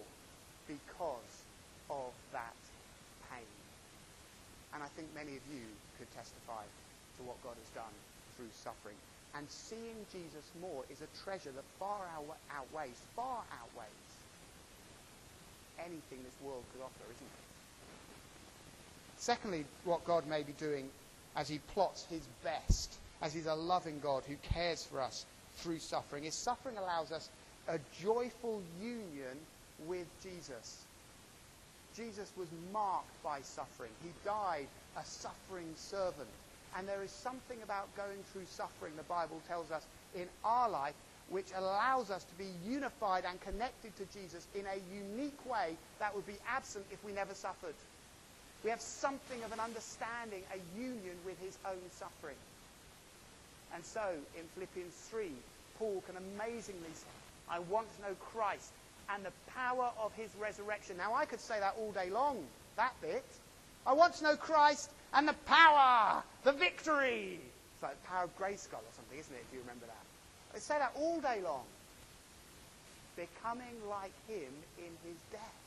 because 0.66 1.34
of 1.90 2.12
that 2.32 2.56
pain. 3.30 3.52
And 4.74 4.82
I 4.82 4.86
think 4.96 5.08
many 5.14 5.36
of 5.36 5.42
you 5.52 5.62
could 5.98 6.10
testify 6.14 6.62
to 7.18 7.22
what 7.22 7.42
God 7.42 7.54
has 7.58 7.70
done 7.74 7.94
through 8.36 8.50
suffering. 8.52 8.96
And 9.34 9.46
seeing 9.50 9.96
Jesus 10.12 10.46
more 10.60 10.84
is 10.90 11.02
a 11.02 11.10
treasure 11.24 11.52
that 11.52 11.64
far 11.78 12.00
outweighs, 12.50 12.98
far 13.14 13.42
outweighs 13.52 14.06
anything 15.78 16.18
this 16.24 16.38
world 16.44 16.62
could 16.72 16.82
offer, 16.82 17.04
isn't 17.04 17.26
it? 17.26 17.46
Secondly, 19.18 19.64
what 19.84 20.04
God 20.04 20.26
may 20.26 20.42
be 20.42 20.52
doing 20.52 20.88
as 21.36 21.48
he 21.48 21.58
plots 21.74 22.06
his 22.10 22.22
best, 22.42 22.96
as 23.22 23.32
he's 23.34 23.46
a 23.46 23.54
loving 23.54 23.98
God 24.00 24.22
who 24.26 24.36
cares 24.54 24.84
for 24.84 25.00
us 25.00 25.24
through 25.56 25.78
suffering, 25.78 26.24
His 26.24 26.34
suffering 26.34 26.76
allows 26.76 27.12
us 27.12 27.30
a 27.68 27.78
joyful 28.02 28.62
union 28.80 29.36
with 29.86 30.06
Jesus. 30.22 30.84
Jesus 31.96 32.30
was 32.36 32.48
marked 32.72 33.22
by 33.24 33.40
suffering. 33.40 33.90
He 34.02 34.10
died 34.24 34.66
a 34.96 35.04
suffering 35.04 35.72
servant. 35.74 36.28
And 36.76 36.86
there 36.86 37.02
is 37.02 37.10
something 37.10 37.56
about 37.62 37.94
going 37.96 38.18
through 38.32 38.44
suffering, 38.50 38.92
the 38.96 39.02
Bible 39.04 39.40
tells 39.48 39.70
us, 39.70 39.86
in 40.14 40.28
our 40.44 40.68
life 40.68 40.94
which 41.30 41.50
allows 41.56 42.10
us 42.10 42.22
to 42.24 42.34
be 42.34 42.46
unified 42.68 43.24
and 43.28 43.40
connected 43.40 43.96
to 43.96 44.04
Jesus 44.18 44.46
in 44.54 44.64
a 44.66 44.78
unique 44.94 45.50
way 45.50 45.76
that 45.98 46.14
would 46.14 46.26
be 46.26 46.36
absent 46.48 46.84
if 46.92 47.02
we 47.04 47.12
never 47.12 47.34
suffered. 47.34 47.74
We 48.62 48.70
have 48.70 48.80
something 48.80 49.42
of 49.42 49.52
an 49.52 49.60
understanding, 49.60 50.42
a 50.54 50.78
union 50.78 51.16
with 51.24 51.40
his 51.40 51.58
own 51.66 51.82
suffering. 51.90 52.36
And 53.74 53.84
so, 53.84 54.08
in 54.36 54.44
Philippians 54.54 54.94
3, 55.10 55.30
Paul 55.78 56.02
can 56.06 56.16
amazingly 56.16 56.92
say, 56.94 57.06
I 57.48 57.58
want 57.60 57.86
to 57.96 58.02
know 58.02 58.14
Christ 58.32 58.70
and 59.14 59.24
the 59.24 59.32
power 59.54 59.90
of 60.00 60.12
his 60.14 60.30
resurrection. 60.40 60.96
Now, 60.96 61.14
I 61.14 61.24
could 61.24 61.40
say 61.40 61.60
that 61.60 61.74
all 61.78 61.92
day 61.92 62.10
long, 62.10 62.38
that 62.76 62.94
bit. 63.00 63.24
I 63.86 63.92
want 63.92 64.14
to 64.14 64.24
know 64.24 64.36
Christ 64.36 64.90
and 65.14 65.28
the 65.28 65.34
power, 65.46 66.22
the 66.44 66.52
victory. 66.52 67.38
It's 67.74 67.82
like 67.82 68.00
the 68.02 68.08
power 68.08 68.24
of 68.24 68.38
Grayskull 68.38 68.80
or 68.80 68.94
something, 68.94 69.18
isn't 69.18 69.34
it, 69.34 69.44
if 69.48 69.54
you 69.54 69.60
remember 69.60 69.86
that? 69.86 70.56
I 70.56 70.58
say 70.58 70.78
that 70.78 70.92
all 70.96 71.20
day 71.20 71.40
long. 71.42 71.64
Becoming 73.16 73.76
like 73.88 74.12
him 74.28 74.52
in 74.78 74.90
his 75.04 75.16
death. 75.30 75.60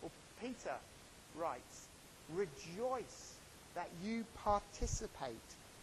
Well, 0.00 0.12
Peter 0.40 0.74
writes, 1.34 1.86
Rejoice 2.34 3.34
that 3.74 3.88
you 4.04 4.24
participate 4.44 5.34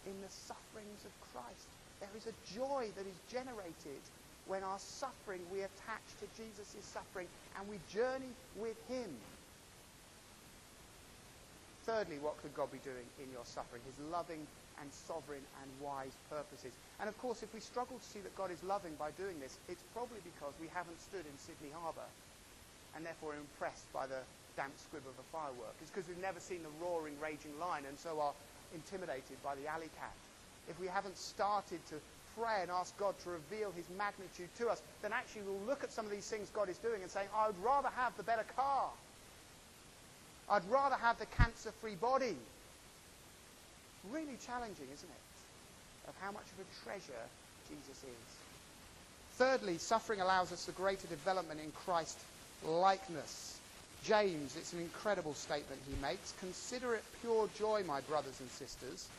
in 0.06 0.16
the 0.22 0.30
sufferings 0.30 1.02
of 1.04 1.12
Christ. 1.34 1.68
There 2.00 2.14
is 2.16 2.26
a 2.26 2.36
joy 2.54 2.88
that 2.96 3.06
is 3.06 3.18
generated 3.28 4.00
when 4.46 4.62
our 4.62 4.78
suffering, 4.78 5.42
we 5.50 5.66
attach 5.66 6.06
to 6.22 6.26
Jesus' 6.38 6.78
suffering 6.86 7.26
and 7.58 7.68
we 7.68 7.76
journey 7.90 8.30
with 8.56 8.78
him. 8.88 9.10
Thirdly, 11.82 12.18
what 12.18 12.38
could 12.42 12.54
God 12.54 12.70
be 12.70 12.82
doing 12.82 13.06
in 13.22 13.30
your 13.30 13.46
suffering? 13.46 13.82
His 13.86 13.98
loving 14.10 14.42
and 14.82 14.88
sovereign 15.06 15.42
and 15.62 15.68
wise 15.82 16.14
purposes. 16.30 16.74
And 16.98 17.08
of 17.08 17.16
course, 17.18 17.42
if 17.42 17.52
we 17.54 17.60
struggle 17.60 17.98
to 17.98 18.08
see 18.10 18.20
that 18.20 18.34
God 18.36 18.50
is 18.50 18.62
loving 18.62 18.94
by 18.98 19.10
doing 19.14 19.38
this, 19.38 19.58
it's 19.68 19.82
probably 19.94 20.22
because 20.22 20.54
we 20.60 20.66
haven't 20.74 20.98
stood 21.00 21.22
in 21.26 21.36
Sydney 21.38 21.70
Harbour 21.74 22.06
and 22.94 23.06
therefore 23.06 23.34
impressed 23.34 23.86
by 23.92 24.06
the 24.06 24.18
damp 24.56 24.72
squib 24.78 25.04
of 25.06 25.14
a 25.14 25.26
firework. 25.30 25.74
It's 25.80 25.90
because 25.90 26.08
we've 26.08 26.22
never 26.22 26.40
seen 26.40 26.62
the 26.62 26.74
roaring, 26.82 27.14
raging 27.20 27.54
line 27.60 27.84
and 27.86 27.98
so 27.98 28.18
are 28.20 28.34
intimidated 28.74 29.42
by 29.42 29.54
the 29.54 29.66
alley 29.66 29.90
cat. 29.98 30.14
If 30.68 30.78
we 30.80 30.86
haven't 30.86 31.16
started 31.16 31.80
to 31.88 31.96
pray 32.38 32.62
and 32.62 32.70
ask 32.70 32.96
God 32.98 33.14
to 33.24 33.30
reveal 33.30 33.72
his 33.72 33.84
magnitude 33.96 34.48
to 34.58 34.68
us, 34.68 34.82
then 35.02 35.12
actually 35.12 35.42
we'll 35.42 35.66
look 35.66 35.84
at 35.84 35.92
some 35.92 36.04
of 36.04 36.10
these 36.10 36.28
things 36.28 36.50
God 36.50 36.68
is 36.68 36.78
doing 36.78 37.02
and 37.02 37.10
saying, 37.10 37.28
I 37.34 37.46
would 37.46 37.62
rather 37.64 37.88
have 37.96 38.16
the 38.16 38.22
better 38.22 38.44
car. 38.56 38.90
I'd 40.50 40.68
rather 40.70 40.96
have 40.96 41.18
the 41.18 41.26
cancer-free 41.26 41.96
body. 41.96 42.36
Really 44.12 44.36
challenging, 44.46 44.86
isn't 44.92 45.08
it? 45.08 46.08
Of 46.08 46.14
how 46.20 46.30
much 46.30 46.46
of 46.52 46.60
a 46.60 46.84
treasure 46.84 47.24
Jesus 47.68 48.02
is. 48.04 48.26
Thirdly, 49.36 49.78
suffering 49.78 50.20
allows 50.20 50.52
us 50.52 50.68
a 50.68 50.72
greater 50.72 51.06
development 51.08 51.60
in 51.60 51.72
Christ 51.72 52.18
likeness. 52.64 53.55
James, 54.06 54.54
it's 54.54 54.72
an 54.72 54.78
incredible 54.78 55.34
statement 55.34 55.82
he 55.84 55.96
makes. 55.96 56.30
Consider 56.30 56.94
it 56.94 57.02
pure 57.20 57.48
joy, 57.48 57.82
my 57.84 58.00
brothers 58.00 58.38
and 58.38 58.48
sisters, 58.48 59.10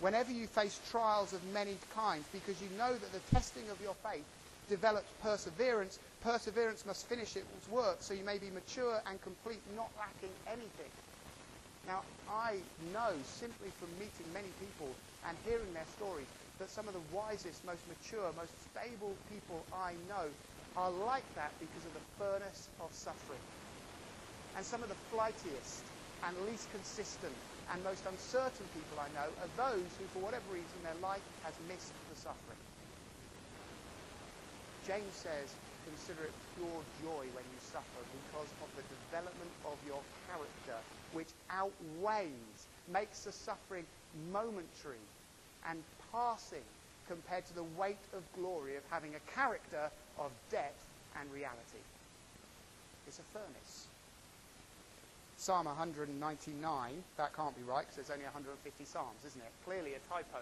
whenever 0.00 0.32
you 0.32 0.48
face 0.48 0.80
trials 0.90 1.32
of 1.32 1.44
many 1.44 1.78
kinds, 1.90 2.26
because 2.32 2.60
you 2.60 2.68
know 2.70 2.98
that 2.98 3.12
the 3.12 3.20
testing 3.20 3.70
of 3.70 3.80
your 3.80 3.94
faith 3.94 4.26
develops 4.68 5.12
perseverance. 5.22 6.00
Perseverance 6.20 6.84
must 6.84 7.08
finish 7.08 7.36
its 7.36 7.68
work 7.68 8.02
so 8.02 8.14
you 8.14 8.24
may 8.24 8.38
be 8.38 8.50
mature 8.50 9.00
and 9.06 9.20
complete, 9.20 9.62
not 9.76 9.90
lacking 9.96 10.34
anything. 10.48 10.90
Now, 11.86 12.02
I 12.28 12.62
know 12.80 13.22
simply 13.22 13.70
from 13.70 13.96
meeting 13.96 14.32
many 14.32 14.50
people 14.58 14.98
and 15.24 15.38
hearing 15.44 15.72
their 15.72 15.86
stories 15.86 16.32
that 16.58 16.68
some 16.70 16.88
of 16.88 16.94
the 16.94 17.00
wisest, 17.00 17.64
most 17.64 17.86
mature, 17.86 18.32
most 18.32 18.54
stable 18.64 19.18
people 19.28 19.68
I 19.72 19.94
know 20.08 20.30
are 20.74 20.90
like 20.90 21.32
that 21.36 21.54
because 21.60 21.84
of 21.84 21.92
the 21.92 22.02
furnace 22.18 22.70
of 22.80 22.92
suffering. 22.92 23.42
And 24.54 24.64
some 24.64 24.82
of 24.82 24.88
the 24.88 24.94
flightiest 24.94 25.92
and 26.22 26.38
least 26.44 26.70
consistent 26.70 27.36
and 27.72 27.82
most 27.82 28.06
uncertain 28.06 28.68
people 28.68 28.98
I 28.98 29.08
know 29.08 29.30
are 29.40 29.48
those 29.56 29.96
who, 29.96 30.06
for 30.06 30.20
whatever 30.20 30.50
reason, 30.50 30.82
their 30.82 30.94
life 30.94 31.22
has 31.42 31.58
missed 31.60 31.94
the 32.08 32.14
suffering. 32.14 32.58
James 34.82 35.14
says, 35.14 35.56
consider 35.84 36.24
it 36.24 36.34
pure 36.54 36.84
joy 37.00 37.28
when 37.32 37.44
you 37.52 37.58
suffer 37.58 38.04
because 38.12 38.54
of 38.60 38.68
the 38.74 38.82
development 38.82 39.52
of 39.64 39.78
your 39.84 40.02
character, 40.26 40.82
which 41.12 41.30
outweighs, 41.50 42.66
makes 42.88 43.24
the 43.24 43.32
suffering 43.32 43.86
momentary 44.32 45.06
and 45.68 45.84
passing 46.10 46.64
compared 47.06 47.46
to 47.46 47.54
the 47.54 47.62
weight 47.62 48.08
of 48.12 48.22
glory 48.32 48.76
of 48.76 48.82
having 48.90 49.14
a 49.14 49.20
character 49.20 49.90
of 50.18 50.32
depth 50.50 50.84
and 51.18 51.30
reality. 51.30 51.84
It's 53.06 53.20
a 53.20 53.24
furnace. 53.32 53.91
Psalm 55.42 55.66
199, 55.66 56.06
that 57.16 57.34
can't 57.34 57.56
be 57.56 57.64
right 57.66 57.82
because 57.82 57.96
there's 57.96 58.14
only 58.14 58.22
150 58.22 58.62
Psalms, 58.84 59.18
isn't 59.26 59.42
it? 59.42 59.50
Clearly 59.66 59.94
a 59.94 60.02
typo 60.06 60.38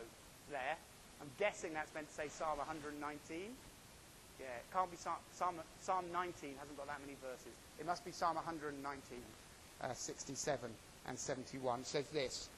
there. 0.50 0.76
I'm 1.22 1.30
guessing 1.38 1.72
that's 1.72 1.94
meant 1.94 2.08
to 2.08 2.14
say 2.14 2.28
Psalm 2.28 2.58
119. 2.58 3.00
Yeah, 3.00 4.44
it 4.44 4.68
can't 4.74 4.90
be 4.90 4.98
Psalm, 4.98 5.16
Psalm, 5.32 5.54
Psalm 5.80 6.04
19, 6.12 6.52
hasn't 6.60 6.76
got 6.76 6.86
that 6.88 7.00
many 7.00 7.16
verses. 7.24 7.56
It 7.78 7.86
must 7.86 8.04
be 8.04 8.12
Psalm 8.12 8.36
119, 8.36 8.76
uh, 9.80 9.94
67 9.94 10.70
and 11.08 11.18
71. 11.18 11.80
It 11.80 11.86
says 11.86 12.04
this 12.12 12.50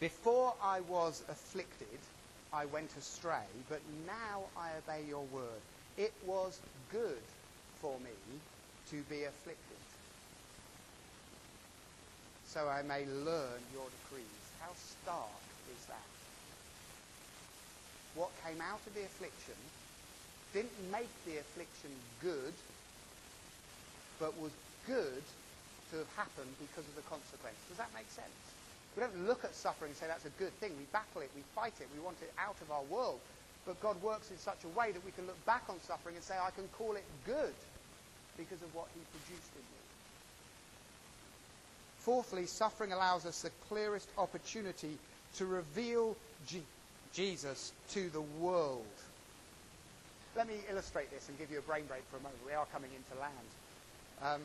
Before 0.00 0.52
I 0.62 0.80
was 0.80 1.24
afflicted, 1.30 2.00
I 2.52 2.66
went 2.66 2.90
astray, 2.98 3.48
but 3.70 3.80
now 4.06 4.44
I 4.58 4.76
obey 4.76 5.08
your 5.08 5.24
word. 5.32 5.64
It 5.96 6.12
was 6.26 6.60
good 6.92 7.24
for 7.80 7.98
me 8.00 8.40
to 8.90 9.02
be 9.08 9.24
afflicted, 9.24 9.67
so 12.48 12.66
I 12.66 12.80
may 12.82 13.04
learn 13.04 13.60
your 13.76 13.84
decrees. 14.02 14.40
How 14.60 14.72
stark 14.72 15.44
is 15.76 15.84
that? 15.86 16.08
What 18.16 18.30
came 18.44 18.60
out 18.60 18.80
of 18.86 18.94
the 18.94 19.04
affliction 19.04 19.54
didn't 20.56 20.90
make 20.90 21.12
the 21.28 21.36
affliction 21.36 21.92
good, 22.24 22.56
but 24.18 24.32
was 24.40 24.52
good 24.88 25.22
to 25.92 26.00
have 26.00 26.12
happened 26.16 26.48
because 26.56 26.88
of 26.88 26.96
the 26.96 27.04
consequence. 27.04 27.60
Does 27.68 27.76
that 27.76 27.92
make 27.92 28.08
sense? 28.08 28.40
We 28.96 29.04
don't 29.04 29.28
look 29.28 29.44
at 29.44 29.54
suffering 29.54 29.92
and 29.92 29.98
say 30.00 30.08
that's 30.08 30.24
a 30.24 30.34
good 30.40 30.52
thing. 30.58 30.72
We 30.80 30.88
battle 30.90 31.20
it, 31.20 31.30
we 31.36 31.44
fight 31.54 31.76
it, 31.80 31.86
we 31.92 32.00
want 32.00 32.16
it 32.24 32.32
out 32.40 32.56
of 32.64 32.72
our 32.72 32.82
world. 32.88 33.20
But 33.66 33.78
God 33.84 34.00
works 34.02 34.32
in 34.32 34.38
such 34.38 34.64
a 34.64 34.72
way 34.72 34.90
that 34.92 35.04
we 35.04 35.12
can 35.12 35.26
look 35.28 35.38
back 35.44 35.68
on 35.68 35.76
suffering 35.84 36.16
and 36.16 36.24
say, 36.24 36.34
I 36.40 36.50
can 36.50 36.66
call 36.80 36.96
it 36.96 37.04
good 37.28 37.54
because 38.40 38.62
of 38.64 38.74
what 38.74 38.88
he 38.96 39.00
produced 39.12 39.52
in 39.52 39.62
me. 39.68 39.87
Fourthly, 42.08 42.46
suffering 42.46 42.92
allows 42.92 43.26
us 43.26 43.42
the 43.42 43.50
clearest 43.68 44.08
opportunity 44.16 44.96
to 45.36 45.44
reveal 45.44 46.16
Jesus 47.12 47.74
to 47.90 48.08
the 48.08 48.22
world. 48.40 48.96
Let 50.34 50.48
me 50.48 50.54
illustrate 50.70 51.10
this 51.10 51.28
and 51.28 51.38
give 51.38 51.50
you 51.50 51.58
a 51.58 51.68
brain 51.68 51.84
break 51.84 52.00
for 52.10 52.16
a 52.16 52.20
moment. 52.20 52.40
We 52.46 52.54
are 52.54 52.64
coming 52.72 52.88
into 52.96 53.20
land. 53.20 53.48
Um, 54.24 54.40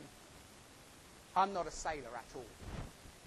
I'm 1.38 1.54
not 1.54 1.66
a 1.66 1.72
sailor 1.72 2.12
at 2.14 2.28
all. 2.36 2.52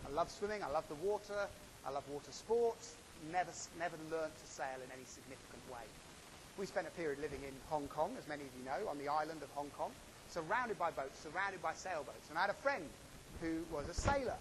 I 0.07 0.14
love 0.14 0.31
swimming, 0.31 0.62
I 0.62 0.68
love 0.68 0.85
the 0.88 1.01
water, 1.01 1.49
I 1.87 1.90
love 1.90 2.05
water 2.12 2.31
sports, 2.31 2.92
never, 3.33 3.53
never 3.79 3.96
learned 4.12 4.37
to 4.37 4.46
sail 4.53 4.77
in 4.85 4.92
any 4.92 5.07
significant 5.09 5.64
way. 5.72 5.88
We 6.59 6.66
spent 6.66 6.87
a 6.87 6.90
period 6.90 7.20
living 7.22 7.40
in 7.40 7.55
Hong 7.70 7.88
Kong, 7.88 8.12
as 8.18 8.29
many 8.29 8.42
of 8.42 8.51
you 8.53 8.66
know, 8.66 8.90
on 8.90 8.99
the 8.99 9.09
island 9.09 9.40
of 9.42 9.49
Hong 9.55 9.70
Kong, 9.79 9.92
surrounded 10.29 10.79
by 10.79 10.90
boats, 10.90 11.25
surrounded 11.25 11.62
by 11.62 11.72
sailboats. 11.72 12.29
And 12.29 12.37
I 12.37 12.42
had 12.42 12.51
a 12.51 12.61
friend 12.61 12.85
who 13.40 13.62
was 13.75 13.88
a 13.88 13.94
sailor. 13.94 14.37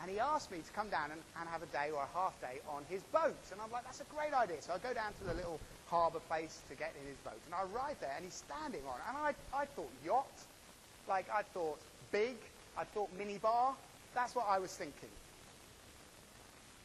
And 0.00 0.10
he 0.10 0.18
asked 0.18 0.50
me 0.50 0.58
to 0.58 0.72
come 0.72 0.88
down 0.88 1.10
and, 1.12 1.20
and 1.38 1.48
have 1.48 1.62
a 1.62 1.66
day 1.66 1.90
or 1.94 2.02
a 2.02 2.18
half 2.18 2.38
day 2.40 2.60
on 2.68 2.84
his 2.88 3.02
boat. 3.12 3.36
And 3.52 3.60
I'm 3.60 3.70
like, 3.70 3.84
that's 3.84 4.00
a 4.00 4.08
great 4.16 4.32
idea. 4.32 4.62
So 4.62 4.72
I 4.72 4.78
go 4.78 4.94
down 4.94 5.12
to 5.20 5.24
the 5.24 5.34
little 5.34 5.60
harbour 5.88 6.20
place 6.20 6.60
to 6.70 6.74
get 6.74 6.94
in 7.00 7.06
his 7.06 7.18
boat. 7.18 7.38
And 7.46 7.54
I 7.54 7.62
arrive 7.68 7.96
there 8.00 8.12
and 8.16 8.24
he's 8.24 8.34
standing 8.34 8.80
on 8.88 8.96
it. 8.96 9.04
And 9.08 9.16
I, 9.18 9.34
I 9.52 9.66
thought 9.66 9.90
yacht. 10.04 10.32
Like 11.08 11.26
I 11.32 11.42
thought 11.42 11.78
big. 12.12 12.36
I 12.78 12.84
thought 12.84 13.10
minibar. 13.18 13.74
That's 14.14 14.34
what 14.34 14.46
I 14.48 14.58
was 14.58 14.74
thinking. 14.74 15.10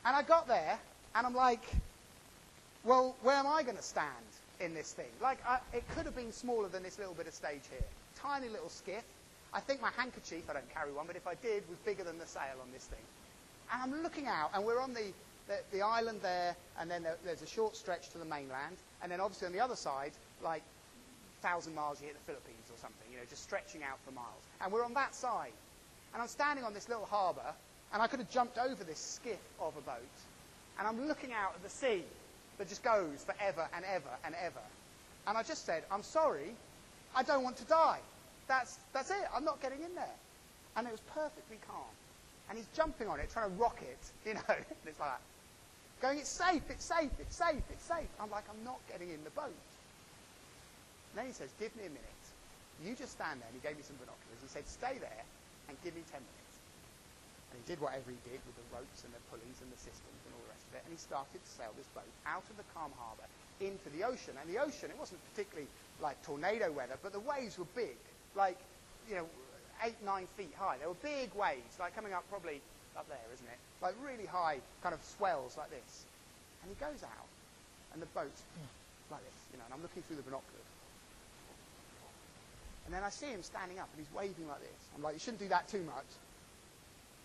And 0.06 0.16
I 0.16 0.22
got 0.22 0.48
there 0.48 0.78
and 1.16 1.26
I'm 1.26 1.34
like, 1.34 1.64
well, 2.84 3.16
where 3.24 3.36
am 3.36 3.48
I 3.48 3.64
going 3.64 3.78
to 3.78 3.84
stand 3.84 4.10
in 4.60 4.74
this 4.76 4.92
thing? 4.94 5.10
Like, 5.22 5.40
I, 5.48 5.60
it 5.74 5.84
could 5.96 6.06
have 6.06 6.16
been 6.16 6.32
smaller 6.32 6.68
than 6.68 6.84
this 6.84 7.00
little 7.00 7.16
bit 7.16 7.28
of 7.28 7.34
stage 7.34 7.62
here. 7.72 7.86
Tiny 8.16 8.50
little 8.50 8.70
skiff. 8.70 9.04
I 9.56 9.62
think 9.62 9.82
my 9.82 9.92
handkerchief, 9.96 10.50
I 10.50 10.54
don't 10.54 10.74
carry 10.74 10.92
one, 10.92 11.08
but 11.08 11.16
if 11.16 11.26
I 11.26 11.36
did, 11.36 11.64
was 11.70 11.78
bigger 11.80 12.04
than 12.04 12.20
the 12.20 12.28
sail 12.28 12.60
on 12.62 12.72
this 12.74 12.84
thing. 12.84 13.00
And 13.72 13.82
I'm 13.82 14.04
looking 14.04 14.28
out, 14.28 14.52
and 14.54 14.66
we're 14.66 14.82
on 14.82 14.94
the, 14.94 15.14
the, 15.48 15.60
the 15.72 15.82
island 15.82 16.20
there, 16.22 16.58
and 16.78 16.92
then 16.92 17.04
there, 17.04 17.16
there's 17.24 17.42
a 17.42 17.48
short 17.48 17.78
stretch 17.78 18.10
to 18.10 18.18
the 18.18 18.26
mainland, 18.26 18.76
and 19.02 19.10
then 19.10 19.22
obviously 19.22 19.48
on 19.48 19.54
the 19.54 19.62
other 19.62 19.78
side, 19.78 20.12
like, 20.44 20.62
thousand 21.42 21.74
miles, 21.74 22.02
you 22.02 22.08
hit 22.08 22.18
the 22.18 22.26
Philippines 22.26 22.68
or 22.70 22.78
something, 22.82 23.08
you 23.10 23.18
know, 23.18 23.24
just 23.30 23.44
stretching 23.44 23.82
out 23.82 23.98
for 24.04 24.12
miles. 24.12 24.44
And 24.60 24.74
we're 24.74 24.84
on 24.84 24.94
that 24.96 25.16
side. 25.16 25.54
And 26.14 26.22
I'm 26.22 26.28
standing 26.28 26.66
on 26.66 26.74
this 26.74 26.90
little 26.90 27.06
harbour, 27.06 27.54
and 27.94 28.02
I 28.02 28.08
could 28.08 28.20
have 28.20 28.30
jumped 28.30 28.58
over 28.58 28.84
this 28.84 29.00
skiff 29.00 29.40
of 29.62 29.74
a 29.78 29.82
boat, 29.82 30.16
and 30.78 30.86
I'm 30.86 31.08
looking 31.08 31.32
out 31.32 31.54
at 31.56 31.64
the 31.64 31.70
sea 31.70 32.04
that 32.58 32.68
just 32.68 32.84
goes 32.84 33.24
forever 33.24 33.70
and 33.74 33.86
ever 33.86 34.12
and 34.26 34.36
ever. 34.44 34.64
And 35.28 35.38
I 35.38 35.44
just 35.44 35.66
said, 35.66 35.84
I'm 35.90 36.04
sorry, 36.04 36.52
I 37.16 37.24
don't 37.24 37.44
want 37.44 37.56
to 37.58 37.66
die. 37.66 38.00
That's, 38.48 38.78
that's 38.94 39.10
it. 39.10 39.26
I'm 39.34 39.44
not 39.44 39.62
getting 39.62 39.82
in 39.82 39.94
there. 39.96 40.18
And 40.78 40.88
it 40.88 40.92
was 40.92 41.02
perfectly 41.14 41.58
calm. 41.68 41.90
And 42.50 42.58
he's 42.58 42.68
jumping 42.76 43.08
on 43.08 43.20
it, 43.20 43.30
trying 43.32 43.50
to 43.50 43.56
rock 43.58 43.82
it, 43.82 43.98
you 44.28 44.36
know. 44.36 44.46
and 44.50 44.86
it's 44.86 45.00
like, 45.00 45.18
going, 46.02 46.20
it's 46.20 46.30
safe, 46.30 46.62
it's 46.70 46.86
safe, 46.86 47.12
it's 47.20 47.36
safe, 47.36 47.64
it's 47.70 47.86
safe. 47.86 48.10
I'm 48.20 48.30
like, 48.30 48.46
I'm 48.50 48.62
not 48.64 48.78
getting 48.92 49.10
in 49.10 49.24
the 49.24 49.34
boat. 49.34 49.56
And 51.16 51.16
then 51.16 51.26
he 51.26 51.34
says, 51.34 51.50
give 51.58 51.74
me 51.80 51.88
a 51.88 51.94
minute. 51.94 52.26
You 52.84 52.94
just 52.94 53.16
stand 53.16 53.40
there. 53.40 53.48
And 53.50 53.56
he 53.56 53.64
gave 53.64 53.80
me 53.80 53.84
some 53.88 53.96
binoculars. 53.98 54.40
He 54.44 54.52
said, 54.52 54.68
stay 54.68 55.00
there 55.00 55.24
and 55.72 55.74
give 55.82 55.96
me 55.96 56.04
10 56.12 56.20
minutes. 56.20 56.56
And 57.50 57.64
he 57.64 57.66
did 57.66 57.80
whatever 57.80 58.12
he 58.12 58.20
did 58.28 58.44
with 58.44 58.60
the 58.60 58.68
ropes 58.76 59.08
and 59.08 59.16
the 59.16 59.24
pulleys 59.32 59.64
and 59.64 59.72
the 59.72 59.80
systems 59.80 60.20
and 60.28 60.36
all 60.36 60.44
the 60.44 60.52
rest 60.52 60.68
of 60.70 60.74
it. 60.76 60.84
And 60.84 60.92
he 60.92 61.00
started 61.00 61.40
to 61.40 61.50
sail 61.56 61.72
this 61.80 61.88
boat 61.96 62.12
out 62.28 62.44
of 62.52 62.60
the 62.60 62.68
calm 62.76 62.92
harbour 63.00 63.26
into 63.64 63.88
the 63.96 64.04
ocean. 64.04 64.36
And 64.36 64.46
the 64.52 64.60
ocean, 64.60 64.92
it 64.92 65.00
wasn't 65.00 65.24
particularly 65.32 65.72
like 66.04 66.20
tornado 66.28 66.68
weather, 66.76 67.00
but 67.00 67.16
the 67.16 67.24
waves 67.24 67.56
were 67.56 67.70
big, 67.72 67.96
like, 68.36 68.58
you 69.10 69.16
know, 69.16 69.26
eight, 69.84 69.96
nine 70.06 70.28
feet 70.38 70.54
high. 70.58 70.78
There 70.78 70.88
were 70.88 71.02
big 71.02 71.34
waves, 71.36 71.80
like 71.80 71.96
coming 71.96 72.14
up 72.14 72.24
probably 72.30 72.62
up 72.98 73.08
there, 73.08 73.28
isn't 73.34 73.48
it? 73.48 73.60
Like 73.82 73.96
really 74.04 74.26
high 74.26 74.60
kind 74.84 74.94
of 74.94 75.04
swells 75.04 75.58
like 75.58 75.70
this. 75.70 76.06
And 76.64 76.72
he 76.72 76.78
goes 76.80 77.04
out, 77.04 77.30
and 77.94 78.02
the 78.02 78.10
boat's 78.18 78.42
like 79.12 79.22
this, 79.22 79.40
you 79.54 79.58
know, 79.60 79.66
and 79.66 79.74
I'm 79.74 79.82
looking 79.82 80.02
through 80.04 80.18
the 80.18 80.24
binoculars. 80.24 80.70
And 82.86 82.94
then 82.94 83.04
I 83.04 83.10
see 83.10 83.28
him 83.28 83.42
standing 83.42 83.80
up, 83.80 83.90
and 83.94 84.06
he's 84.06 84.14
waving 84.14 84.48
like 84.48 84.62
this. 84.62 84.82
I'm 84.96 85.02
like, 85.02 85.14
you 85.14 85.20
shouldn't 85.20 85.42
do 85.42 85.50
that 85.50 85.68
too 85.68 85.82
much. 85.86 86.10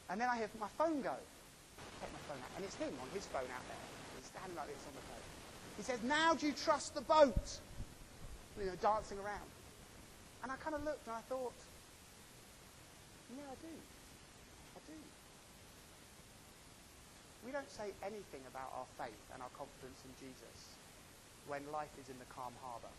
And 0.08 0.20
then 0.20 0.28
I 0.28 0.36
hear 0.36 0.48
my 0.58 0.72
phone 0.76 1.02
go. 1.02 1.12
I 1.12 1.90
take 2.00 2.12
my 2.12 2.24
phone 2.28 2.40
out, 2.40 2.52
and 2.56 2.64
it's 2.64 2.76
him 2.76 2.92
on 3.00 3.08
his 3.12 3.24
phone 3.26 3.44
out 3.44 3.64
there. 3.68 3.84
He's 4.18 4.28
standing 4.28 4.56
like 4.56 4.68
this 4.68 4.82
on 4.88 4.94
the 4.96 5.04
boat. 5.06 5.24
He 5.76 5.82
says, 5.84 6.00
now 6.02 6.34
do 6.34 6.46
you 6.46 6.52
trust 6.52 6.94
the 6.94 7.00
boat? 7.00 7.60
You 8.58 8.66
know, 8.66 8.76
dancing 8.82 9.18
around. 9.18 9.48
And 10.42 10.50
I 10.52 10.56
kind 10.56 10.74
of 10.74 10.84
looked 10.84 11.06
and 11.06 11.16
I 11.16 11.20
thought, 11.28 11.54
yeah, 13.36 13.44
I 13.44 13.56
do. 13.60 13.76
I 14.76 14.80
do. 14.88 14.98
We 17.46 17.52
don't 17.52 17.70
say 17.70 17.92
anything 18.02 18.42
about 18.48 18.72
our 18.76 18.88
faith 18.98 19.24
and 19.32 19.42
our 19.42 19.52
confidence 19.56 20.00
in 20.04 20.12
Jesus 20.18 20.58
when 21.48 21.60
life 21.72 21.92
is 22.00 22.08
in 22.08 22.18
the 22.18 22.28
calm 22.34 22.52
harbour. 22.62 22.92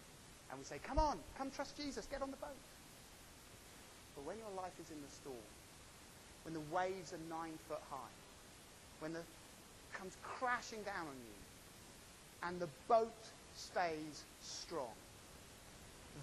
And 0.49 0.59
we 0.59 0.65
say, 0.65 0.79
come 0.83 0.99
on, 0.99 1.17
come 1.37 1.51
trust 1.51 1.77
Jesus, 1.77 2.07
get 2.11 2.21
on 2.21 2.31
the 2.31 2.37
boat. 2.37 2.61
But 4.15 4.25
when 4.25 4.37
your 4.37 4.51
life 4.55 4.75
is 4.81 4.91
in 4.91 4.99
the 5.01 5.11
storm, 5.11 5.47
when 6.43 6.53
the 6.53 6.65
waves 6.73 7.13
are 7.13 7.23
nine 7.29 7.57
foot 7.67 7.81
high, 7.89 8.15
when 8.99 9.13
the 9.13 9.21
comes 9.93 10.15
crashing 10.23 10.81
down 10.83 11.07
on 11.07 11.15
you, 11.15 11.37
and 12.43 12.59
the 12.59 12.67
boat 12.87 13.13
stays 13.55 14.23
strong, 14.41 14.95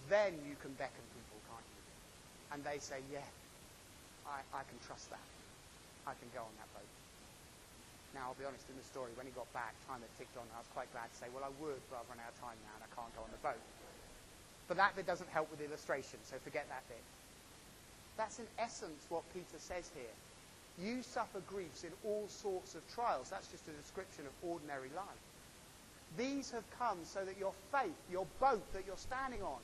then 0.08 0.36
you 0.48 0.56
can 0.60 0.72
beckon 0.76 1.04
people, 1.12 1.38
can't 1.48 1.68
you? 1.68 1.82
And 2.52 2.58
they 2.64 2.78
say, 2.80 3.00
yeah, 3.12 3.26
I, 4.28 4.40
I 4.52 4.62
can 4.64 4.78
trust 4.84 5.08
that. 5.10 5.26
I 6.08 6.16
can 6.16 6.28
go 6.32 6.40
on 6.44 6.54
that 6.56 6.70
boat. 6.72 6.92
Now, 8.16 8.32
I'll 8.32 8.40
be 8.40 8.48
honest, 8.48 8.64
in 8.72 8.76
the 8.80 8.88
story, 8.88 9.12
when 9.20 9.28
he 9.28 9.32
got 9.36 9.48
back, 9.52 9.76
time 9.84 10.00
had 10.00 10.12
ticked 10.16 10.32
on, 10.40 10.48
I 10.56 10.60
was 10.60 10.70
quite 10.72 10.88
glad 10.96 11.12
to 11.12 11.16
say, 11.20 11.28
well, 11.28 11.44
I 11.44 11.52
would, 11.60 11.80
but 11.92 12.00
I've 12.00 12.08
run 12.08 12.20
out 12.24 12.32
of 12.32 12.38
time 12.40 12.56
now 12.64 12.80
and 12.80 12.84
I 12.88 12.90
can't 12.96 13.12
go 13.12 13.20
on 13.20 13.32
the 13.32 13.42
boat. 13.44 13.60
But 14.64 14.80
that 14.80 14.96
bit 14.96 15.04
doesn't 15.04 15.28
help 15.28 15.52
with 15.52 15.60
the 15.60 15.68
illustration, 15.68 16.20
so 16.24 16.36
forget 16.40 16.64
that 16.72 16.84
bit. 16.88 17.04
That's 18.16 18.40
in 18.40 18.48
essence 18.58 19.04
what 19.08 19.22
Peter 19.32 19.60
says 19.60 19.88
here. 19.92 20.16
You 20.80 21.02
suffer 21.02 21.40
griefs 21.46 21.84
in 21.84 21.92
all 22.04 22.26
sorts 22.28 22.74
of 22.74 22.82
trials. 22.94 23.30
That's 23.30 23.48
just 23.48 23.66
a 23.68 23.72
description 23.72 24.24
of 24.26 24.32
ordinary 24.48 24.90
life. 24.94 25.24
These 26.16 26.50
have 26.52 26.64
come 26.78 26.98
so 27.04 27.24
that 27.24 27.38
your 27.38 27.52
faith, 27.72 27.98
your 28.10 28.26
boat 28.40 28.64
that 28.72 28.86
you're 28.86 28.96
standing 28.96 29.42
on, 29.42 29.58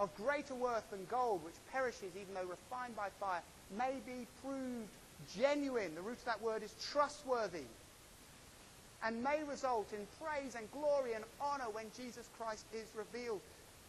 of 0.00 0.12
greater 0.16 0.54
worth 0.54 0.90
than 0.90 1.04
gold, 1.10 1.44
which 1.44 1.54
perishes 1.70 2.10
even 2.16 2.34
though 2.34 2.48
refined 2.48 2.96
by 2.96 3.08
fire, 3.20 3.42
may 3.76 3.94
be 4.06 4.26
proved 4.42 4.88
genuine. 5.36 5.94
The 5.94 6.00
root 6.00 6.18
of 6.18 6.24
that 6.24 6.42
word 6.42 6.62
is 6.62 6.74
trustworthy. 6.90 7.68
And 9.04 9.22
may 9.22 9.42
result 9.48 9.92
in 9.92 10.06
praise 10.20 10.56
and 10.56 10.70
glory 10.72 11.12
and 11.12 11.24
honor 11.40 11.68
when 11.72 11.84
Jesus 11.96 12.28
Christ 12.38 12.64
is 12.74 12.88
revealed. 12.96 13.40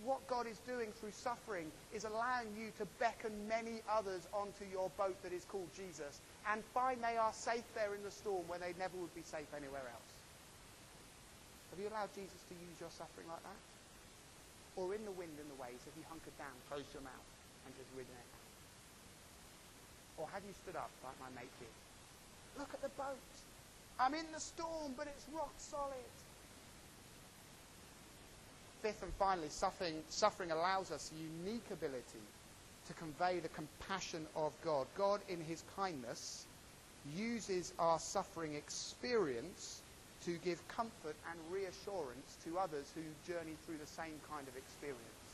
What 0.03 0.25
God 0.27 0.47
is 0.47 0.57
doing 0.67 0.91
through 0.99 1.11
suffering 1.11 1.71
is 1.93 2.03
allowing 2.03 2.47
you 2.59 2.71
to 2.79 2.85
beckon 2.99 3.31
many 3.47 3.81
others 3.89 4.27
onto 4.33 4.65
your 4.71 4.89
boat 4.97 5.15
that 5.23 5.31
is 5.31 5.45
called 5.45 5.67
Jesus 5.75 6.19
and 6.49 6.63
find 6.73 7.03
they 7.03 7.17
are 7.17 7.33
safe 7.33 7.63
there 7.75 7.93
in 7.93 8.03
the 8.03 8.11
storm 8.11 8.43
when 8.47 8.59
they 8.59 8.73
never 8.79 8.97
would 8.97 9.13
be 9.13 9.21
safe 9.21 9.47
anywhere 9.55 9.85
else. 9.85 10.11
Have 11.69 11.79
you 11.79 11.87
allowed 11.87 12.09
Jesus 12.15 12.41
to 12.49 12.55
use 12.55 12.79
your 12.79 12.89
suffering 12.89 13.27
like 13.29 13.43
that? 13.43 13.80
Or 14.75 14.93
in 14.95 15.03
the 15.03 15.11
wind 15.11 15.35
and 15.39 15.49
the 15.51 15.59
waves, 15.61 15.83
have 15.83 15.95
you 15.97 16.05
hunkered 16.09 16.37
down, 16.37 16.55
closed 16.69 16.87
your 16.93 17.03
mouth, 17.03 17.27
and 17.65 17.75
just 17.75 17.89
ridden 17.95 18.15
it? 18.15 18.31
Or 20.17 20.27
have 20.31 20.43
you 20.47 20.53
stood 20.63 20.75
up 20.75 20.89
like 21.03 21.17
my 21.19 21.29
mate 21.41 21.51
did? 21.59 21.75
Look 22.57 22.73
at 22.73 22.81
the 22.81 22.93
boat. 22.95 23.31
I'm 23.99 24.13
in 24.13 24.25
the 24.33 24.39
storm, 24.39 24.93
but 24.97 25.07
it's 25.07 25.25
rock 25.33 25.53
solid. 25.57 26.11
Fifth 28.81 29.03
and 29.03 29.13
finally, 29.19 29.49
suffering, 29.49 29.95
suffering 30.09 30.51
allows 30.51 30.91
us 30.91 31.11
a 31.11 31.45
unique 31.45 31.69
ability 31.71 32.23
to 32.87 32.93
convey 32.93 33.39
the 33.39 33.49
compassion 33.49 34.25
of 34.35 34.53
God. 34.65 34.87
God, 34.97 35.21
in 35.29 35.39
his 35.41 35.63
kindness, 35.75 36.45
uses 37.15 37.73
our 37.77 37.99
suffering 37.99 38.55
experience 38.55 39.81
to 40.25 40.37
give 40.45 40.61
comfort 40.67 41.15
and 41.29 41.37
reassurance 41.49 42.37
to 42.45 42.57
others 42.57 42.93
who 42.93 43.01
journey 43.25 43.57
through 43.65 43.77
the 43.81 43.89
same 43.89 44.13
kind 44.29 44.45
of 44.47 44.53
experience. 44.55 45.29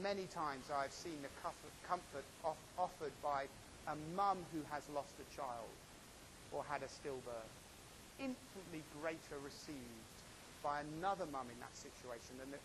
Many 0.00 0.24
times 0.32 0.70
I've 0.72 0.92
seen 0.92 1.18
the 1.20 1.32
comfort, 1.84 2.24
offered 2.78 3.12
by 3.22 3.44
a 3.88 3.96
mum 4.16 4.38
who 4.54 4.62
has 4.70 4.88
lost 4.94 5.12
a 5.20 5.26
child 5.34 5.68
or 6.52 6.64
had 6.64 6.80
a 6.80 6.88
stillbirth, 6.88 7.52
infinitely 8.16 8.80
greater 9.02 9.36
received 9.44 10.16
by 10.62 10.80
another 10.80 11.26
mum 11.28 11.48
in 11.52 11.58
that 11.60 11.74
situation 11.76 12.38
than 12.40 12.50
the 12.52 12.60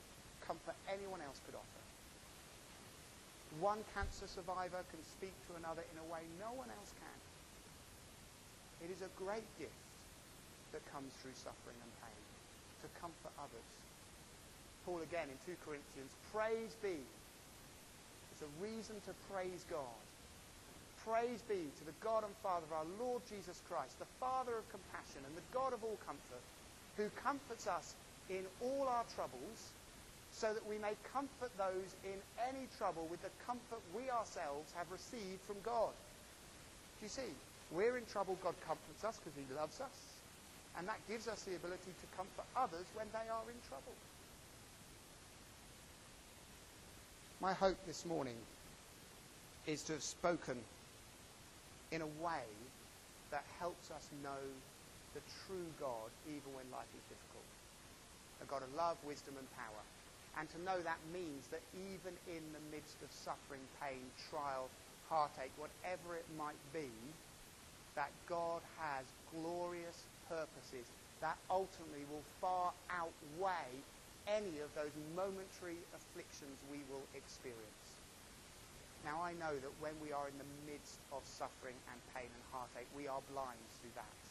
comfort 0.45 0.75
anyone 0.87 1.19
else 1.19 1.41
could 1.43 1.55
offer. 1.55 1.83
One 3.59 3.83
cancer 3.95 4.27
survivor 4.27 4.83
can 4.91 5.01
speak 5.03 5.33
to 5.49 5.55
another 5.59 5.83
in 5.91 5.97
a 5.99 6.07
way 6.11 6.23
no 6.39 6.51
one 6.55 6.69
else 6.69 6.91
can. 6.99 7.19
It 8.87 8.91
is 8.91 9.01
a 9.01 9.11
great 9.17 9.47
gift 9.57 9.84
that 10.75 10.83
comes 10.91 11.15
through 11.23 11.31
suffering 11.39 11.79
and 11.79 11.91
pain 12.03 12.21
to 12.83 12.87
comfort 12.99 13.31
others. 13.39 13.69
Paul 14.83 14.99
again 15.01 15.31
in 15.31 15.39
2 15.47 15.55
Corinthians, 15.63 16.11
praise 16.35 16.75
be. 16.83 16.99
It's 18.35 18.43
a 18.43 18.51
reason 18.59 18.99
to 19.07 19.15
praise 19.31 19.63
God. 19.71 19.97
Praise 21.07 21.39
be 21.47 21.71
to 21.79 21.83
the 21.87 21.95
God 22.03 22.27
and 22.27 22.35
Father 22.43 22.67
of 22.67 22.75
our 22.75 22.89
Lord 22.99 23.23
Jesus 23.31 23.61
Christ, 23.71 23.95
the 24.03 24.09
Father 24.19 24.57
of 24.59 24.67
compassion 24.67 25.23
and 25.23 25.33
the 25.37 25.47
God 25.55 25.71
of 25.71 25.79
all 25.87 25.97
comfort, 26.03 26.43
who 26.99 27.07
comforts 27.23 27.71
us 27.71 27.95
in 28.27 28.43
all 28.59 28.89
our 28.91 29.05
troubles, 29.15 29.59
so 30.33 30.51
that 30.51 30.67
we 30.67 30.75
may 30.77 30.91
comfort 31.13 31.55
those 31.55 31.95
in 32.03 32.19
any 32.49 32.67
trouble 32.77 33.07
with 33.09 33.21
the 33.23 33.31
comfort 33.47 33.79
we 33.95 34.09
ourselves 34.11 34.67
have 34.75 34.91
received 34.91 35.39
from 35.47 35.55
God. 35.63 35.95
Do 36.99 37.05
you 37.05 37.09
see? 37.09 37.31
We're 37.71 37.97
in 37.97 38.05
trouble, 38.05 38.37
God 38.43 38.55
comforts 38.67 39.03
us 39.05 39.17
because 39.17 39.37
he 39.37 39.47
loves 39.55 39.79
us. 39.79 40.14
And 40.77 40.87
that 40.87 40.99
gives 41.07 41.27
us 41.27 41.43
the 41.43 41.55
ability 41.55 41.91
to 41.91 42.17
comfort 42.17 42.45
others 42.55 42.85
when 42.95 43.07
they 43.13 43.29
are 43.29 43.45
in 43.47 43.59
trouble. 43.69 43.95
My 47.41 47.53
hope 47.53 47.77
this 47.87 48.05
morning 48.05 48.35
is 49.67 49.83
to 49.83 49.93
have 49.93 50.03
spoken 50.03 50.57
in 51.91 52.01
a 52.01 52.11
way 52.23 52.47
that 53.31 53.43
helps 53.59 53.91
us 53.91 54.09
know 54.23 54.43
the 55.13 55.21
true 55.47 55.67
God 55.79 56.11
even 56.27 56.51
when 56.55 56.65
life 56.71 56.91
is 56.91 57.03
difficult. 57.07 57.47
A 58.43 58.45
God 58.45 58.63
of 58.63 58.71
love, 58.75 58.97
wisdom, 59.07 59.35
and 59.39 59.47
power. 59.55 59.83
And 60.37 60.49
to 60.51 60.59
know 60.67 60.79
that 60.83 60.99
means 61.13 61.47
that 61.51 61.63
even 61.71 62.11
in 62.27 62.43
the 62.51 62.63
midst 62.75 62.99
of 62.99 63.07
suffering, 63.11 63.63
pain, 63.79 64.03
trial, 64.29 64.67
heartache, 65.07 65.55
whatever 65.55 66.19
it 66.19 66.27
might 66.37 66.59
be, 66.73 66.91
that 67.95 68.11
God 68.27 68.59
has 68.79 69.05
glorious 69.31 70.03
purposes 70.29 70.85
that 71.21 71.37
ultimately 71.49 72.03
will 72.11 72.25
far 72.41 72.73
outweigh 72.91 73.73
any 74.27 74.61
of 74.61 74.73
those 74.73 74.91
momentary 75.13 75.77
afflictions 75.93 76.57
we 76.69 76.81
will 76.89 77.05
experience. 77.13 77.89
Now, 79.05 79.21
I 79.21 79.37
know 79.37 79.53
that 79.53 79.73
when 79.77 79.93
we 80.01 80.09
are 80.09 80.25
in 80.25 80.37
the 80.41 80.49
midst 80.65 80.97
of 81.13 81.21
suffering 81.29 81.77
and 81.93 81.97
pain 82.17 82.25
and 82.25 82.43
heartache, 82.49 82.89
we 82.97 83.05
are 83.05 83.21
blind 83.29 83.61
to 83.85 83.87
that. 83.93 84.21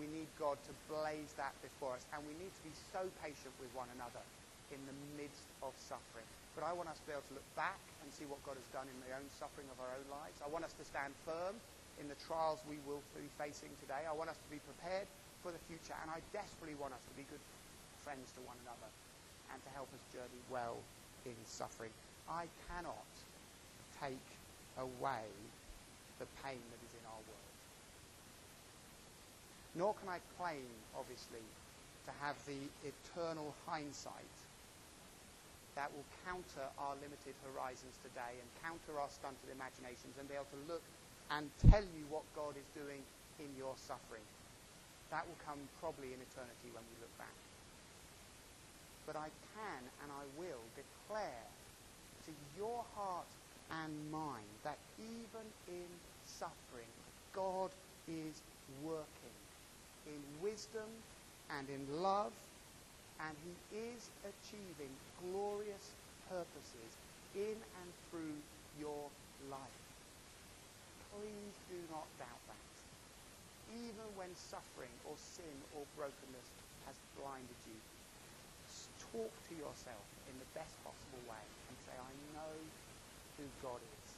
We 0.00 0.08
need 0.08 0.28
God 0.40 0.56
to 0.64 0.72
blaze 0.88 1.36
that 1.36 1.52
before 1.60 1.92
us, 1.92 2.08
and 2.16 2.24
we 2.24 2.32
need 2.40 2.48
to 2.48 2.64
be 2.64 2.72
so 2.88 3.04
patient 3.20 3.52
with 3.60 3.68
one 3.76 3.92
another 3.92 4.24
in 4.72 4.80
the 4.88 4.96
midst 5.20 5.44
of 5.60 5.76
suffering. 5.76 6.24
But 6.56 6.64
I 6.64 6.72
want 6.72 6.88
us 6.88 6.96
to 7.04 7.06
be 7.08 7.12
able 7.12 7.28
to 7.28 7.36
look 7.36 7.50
back 7.52 7.80
and 8.00 8.08
see 8.08 8.24
what 8.24 8.40
God 8.48 8.56
has 8.56 8.68
done 8.72 8.88
in 8.88 8.96
the 9.04 9.12
own 9.12 9.28
suffering 9.36 9.68
of 9.68 9.76
our 9.76 9.92
own 9.92 10.08
lives. 10.08 10.40
I 10.40 10.48
want 10.48 10.64
us 10.64 10.72
to 10.80 10.84
stand 10.88 11.12
firm 11.28 11.60
in 12.00 12.06
the 12.08 12.18
trials 12.26 12.62
we 12.70 12.78
will 12.86 13.02
be 13.14 13.28
facing 13.38 13.70
today. 13.82 14.06
I 14.06 14.14
want 14.14 14.30
us 14.30 14.38
to 14.38 14.50
be 14.50 14.62
prepared 14.62 15.06
for 15.42 15.50
the 15.50 15.62
future, 15.70 15.94
and 16.02 16.10
I 16.10 16.22
desperately 16.32 16.78
want 16.78 16.94
us 16.94 17.04
to 17.10 17.14
be 17.14 17.26
good 17.26 17.42
friends 18.02 18.30
to 18.38 18.40
one 18.46 18.58
another 18.64 18.90
and 19.52 19.58
to 19.62 19.70
help 19.74 19.90
us 19.92 20.02
journey 20.14 20.42
well 20.50 20.78
in 21.26 21.36
suffering. 21.44 21.90
I 22.30 22.46
cannot 22.70 23.08
take 23.98 24.28
away 24.78 25.26
the 26.22 26.28
pain 26.42 26.58
that 26.58 26.80
is 26.82 26.92
in 26.94 27.04
our 27.06 27.22
world. 27.26 27.54
Nor 29.74 29.94
can 30.02 30.10
I 30.10 30.18
claim, 30.38 30.66
obviously, 30.98 31.42
to 32.06 32.12
have 32.22 32.34
the 32.46 32.58
eternal 32.82 33.54
hindsight 33.66 34.34
that 35.78 35.92
will 35.94 36.06
counter 36.26 36.66
our 36.82 36.98
limited 36.98 37.38
horizons 37.46 37.94
today 38.02 38.34
and 38.34 38.48
counter 38.64 38.98
our 38.98 39.06
stunted 39.06 39.46
imaginations 39.54 40.18
and 40.18 40.26
be 40.26 40.34
able 40.34 40.50
to 40.50 40.62
look 40.66 40.82
and 41.30 41.50
tell 41.70 41.82
you 41.82 42.04
what 42.08 42.22
God 42.34 42.56
is 42.56 42.66
doing 42.74 43.02
in 43.38 43.56
your 43.56 43.74
suffering. 43.76 44.24
That 45.10 45.26
will 45.26 45.38
come 45.44 45.68
probably 45.80 46.08
in 46.08 46.20
eternity 46.20 46.70
when 46.72 46.84
we 46.90 46.96
look 47.00 47.16
back. 47.18 47.36
But 49.06 49.16
I 49.16 49.28
can 49.54 49.82
and 50.02 50.10
I 50.12 50.24
will 50.38 50.64
declare 50.76 51.48
to 52.26 52.32
your 52.56 52.84
heart 52.94 53.28
and 53.70 54.10
mind 54.10 54.48
that 54.64 54.78
even 54.98 55.46
in 55.66 55.88
suffering, 56.24 56.92
God 57.32 57.70
is 58.06 58.42
working 58.82 59.36
in 60.06 60.20
wisdom 60.40 60.88
and 61.50 61.68
in 61.70 61.86
love, 62.02 62.32
and 63.20 63.36
he 63.44 63.56
is 63.76 64.10
achieving 64.24 64.92
glorious 65.20 65.94
purposes 66.28 66.96
in 67.34 67.56
and 67.80 67.90
through 68.10 68.36
your 68.78 69.10
life. 69.50 69.77
Please 71.18 71.58
do 71.66 71.82
not 71.90 72.06
doubt 72.14 72.42
that. 72.46 72.74
Even 73.74 74.06
when 74.14 74.30
suffering 74.38 74.94
or 75.10 75.18
sin 75.18 75.50
or 75.74 75.82
brokenness 75.98 76.46
has 76.86 76.94
blinded 77.18 77.58
you, 77.66 77.74
talk 79.10 79.34
to 79.50 79.54
yourself 79.58 80.06
in 80.30 80.38
the 80.38 80.46
best 80.54 80.78
possible 80.86 81.18
way 81.26 81.42
and 81.66 81.74
say, 81.82 81.94
I 81.98 82.14
know 82.38 82.54
who 83.34 83.50
God 83.66 83.82
is. 83.82 84.08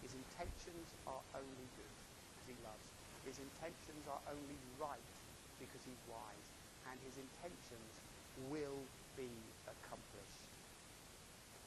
His 0.00 0.16
intentions 0.16 0.96
are 1.04 1.20
only 1.36 1.68
good 1.76 1.92
because 2.32 2.48
he 2.48 2.56
loves. 2.64 2.88
His 3.28 3.36
intentions 3.44 4.08
are 4.08 4.24
only 4.32 4.56
right 4.80 5.08
because 5.60 5.84
he's 5.84 6.00
wise. 6.08 6.48
And 6.88 6.96
his 7.04 7.20
intentions 7.20 7.92
will 8.48 8.80
be 9.12 9.28
accomplished. 9.68 10.48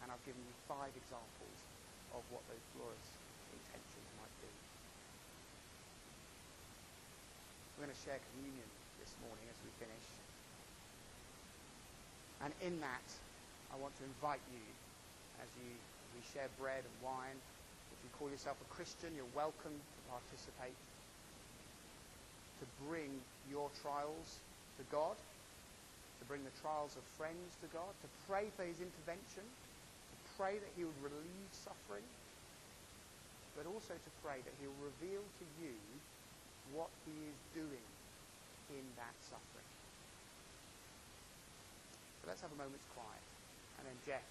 And 0.01 0.09
I've 0.09 0.25
given 0.25 0.41
you 0.41 0.53
five 0.65 0.93
examples 0.97 1.57
of 2.13 2.25
what 2.33 2.41
those 2.49 2.65
glorious 2.73 3.16
intentions 3.57 4.09
might 4.21 4.35
be. 4.39 4.51
We're 7.77 7.89
going 7.89 7.95
to 7.97 8.03
share 8.05 8.21
communion 8.33 8.69
this 9.01 9.13
morning 9.25 9.45
as 9.49 9.57
we 9.65 9.71
finish. 9.81 10.07
And 12.45 12.53
in 12.61 12.77
that, 12.85 13.07
I 13.73 13.81
want 13.81 13.97
to 13.97 14.05
invite 14.05 14.41
you 14.53 14.65
as 15.41 15.49
you 15.57 15.73
as 15.73 16.09
we 16.13 16.21
share 16.33 16.49
bread 16.61 16.85
and 16.85 16.97
wine. 17.01 17.37
If 17.93 17.99
you 18.05 18.09
call 18.17 18.29
yourself 18.29 18.57
a 18.61 18.69
Christian, 18.69 19.09
you're 19.17 19.33
welcome 19.33 19.73
to 19.73 19.99
participate, 20.09 20.77
to 22.61 22.65
bring 22.85 23.09
your 23.49 23.73
trials 23.81 24.37
to 24.77 24.83
God, 24.93 25.17
to 25.17 26.23
bring 26.29 26.45
the 26.45 26.53
trials 26.61 26.93
of 26.93 27.03
friends 27.17 27.57
to 27.65 27.67
God, 27.73 27.89
to 28.05 28.09
pray 28.29 28.49
for 28.53 28.65
his 28.65 28.77
intervention, 28.77 29.45
to 29.45 30.17
pray 30.37 30.61
that 30.61 30.71
he 30.77 30.85
would 30.85 31.01
relieve 31.01 31.51
suffering, 31.51 32.05
but 33.57 33.65
also 33.65 33.97
to 33.97 34.11
pray 34.21 34.37
that 34.45 34.53
he 34.61 34.69
will 34.69 34.93
reveal 34.93 35.25
to 35.25 35.45
you 35.57 35.73
what 36.77 36.93
he 37.09 37.11
is 37.25 37.37
doing 37.57 37.87
in 38.69 38.85
that 39.01 39.17
suffering. 39.25 39.71
So 42.21 42.29
let's 42.29 42.45
have 42.45 42.53
a 42.53 42.59
moment's 42.61 42.85
quiet. 42.93 43.25
And 43.81 43.89
then 43.89 43.97
Jeff, 44.05 44.21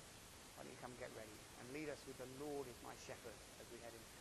why 0.55 0.62
don't 0.62 0.70
you 0.70 0.79
come 0.79 0.95
and 0.95 1.03
get 1.03 1.11
ready 1.18 1.37
and 1.59 1.66
lead 1.74 1.91
us 1.91 1.99
with 2.07 2.16
the 2.22 2.31
Lord 2.39 2.70
is 2.70 2.79
my 2.87 2.95
shepherd 3.03 3.35
as 3.59 3.66
we 3.74 3.83
head 3.83 3.91
into 3.91 4.16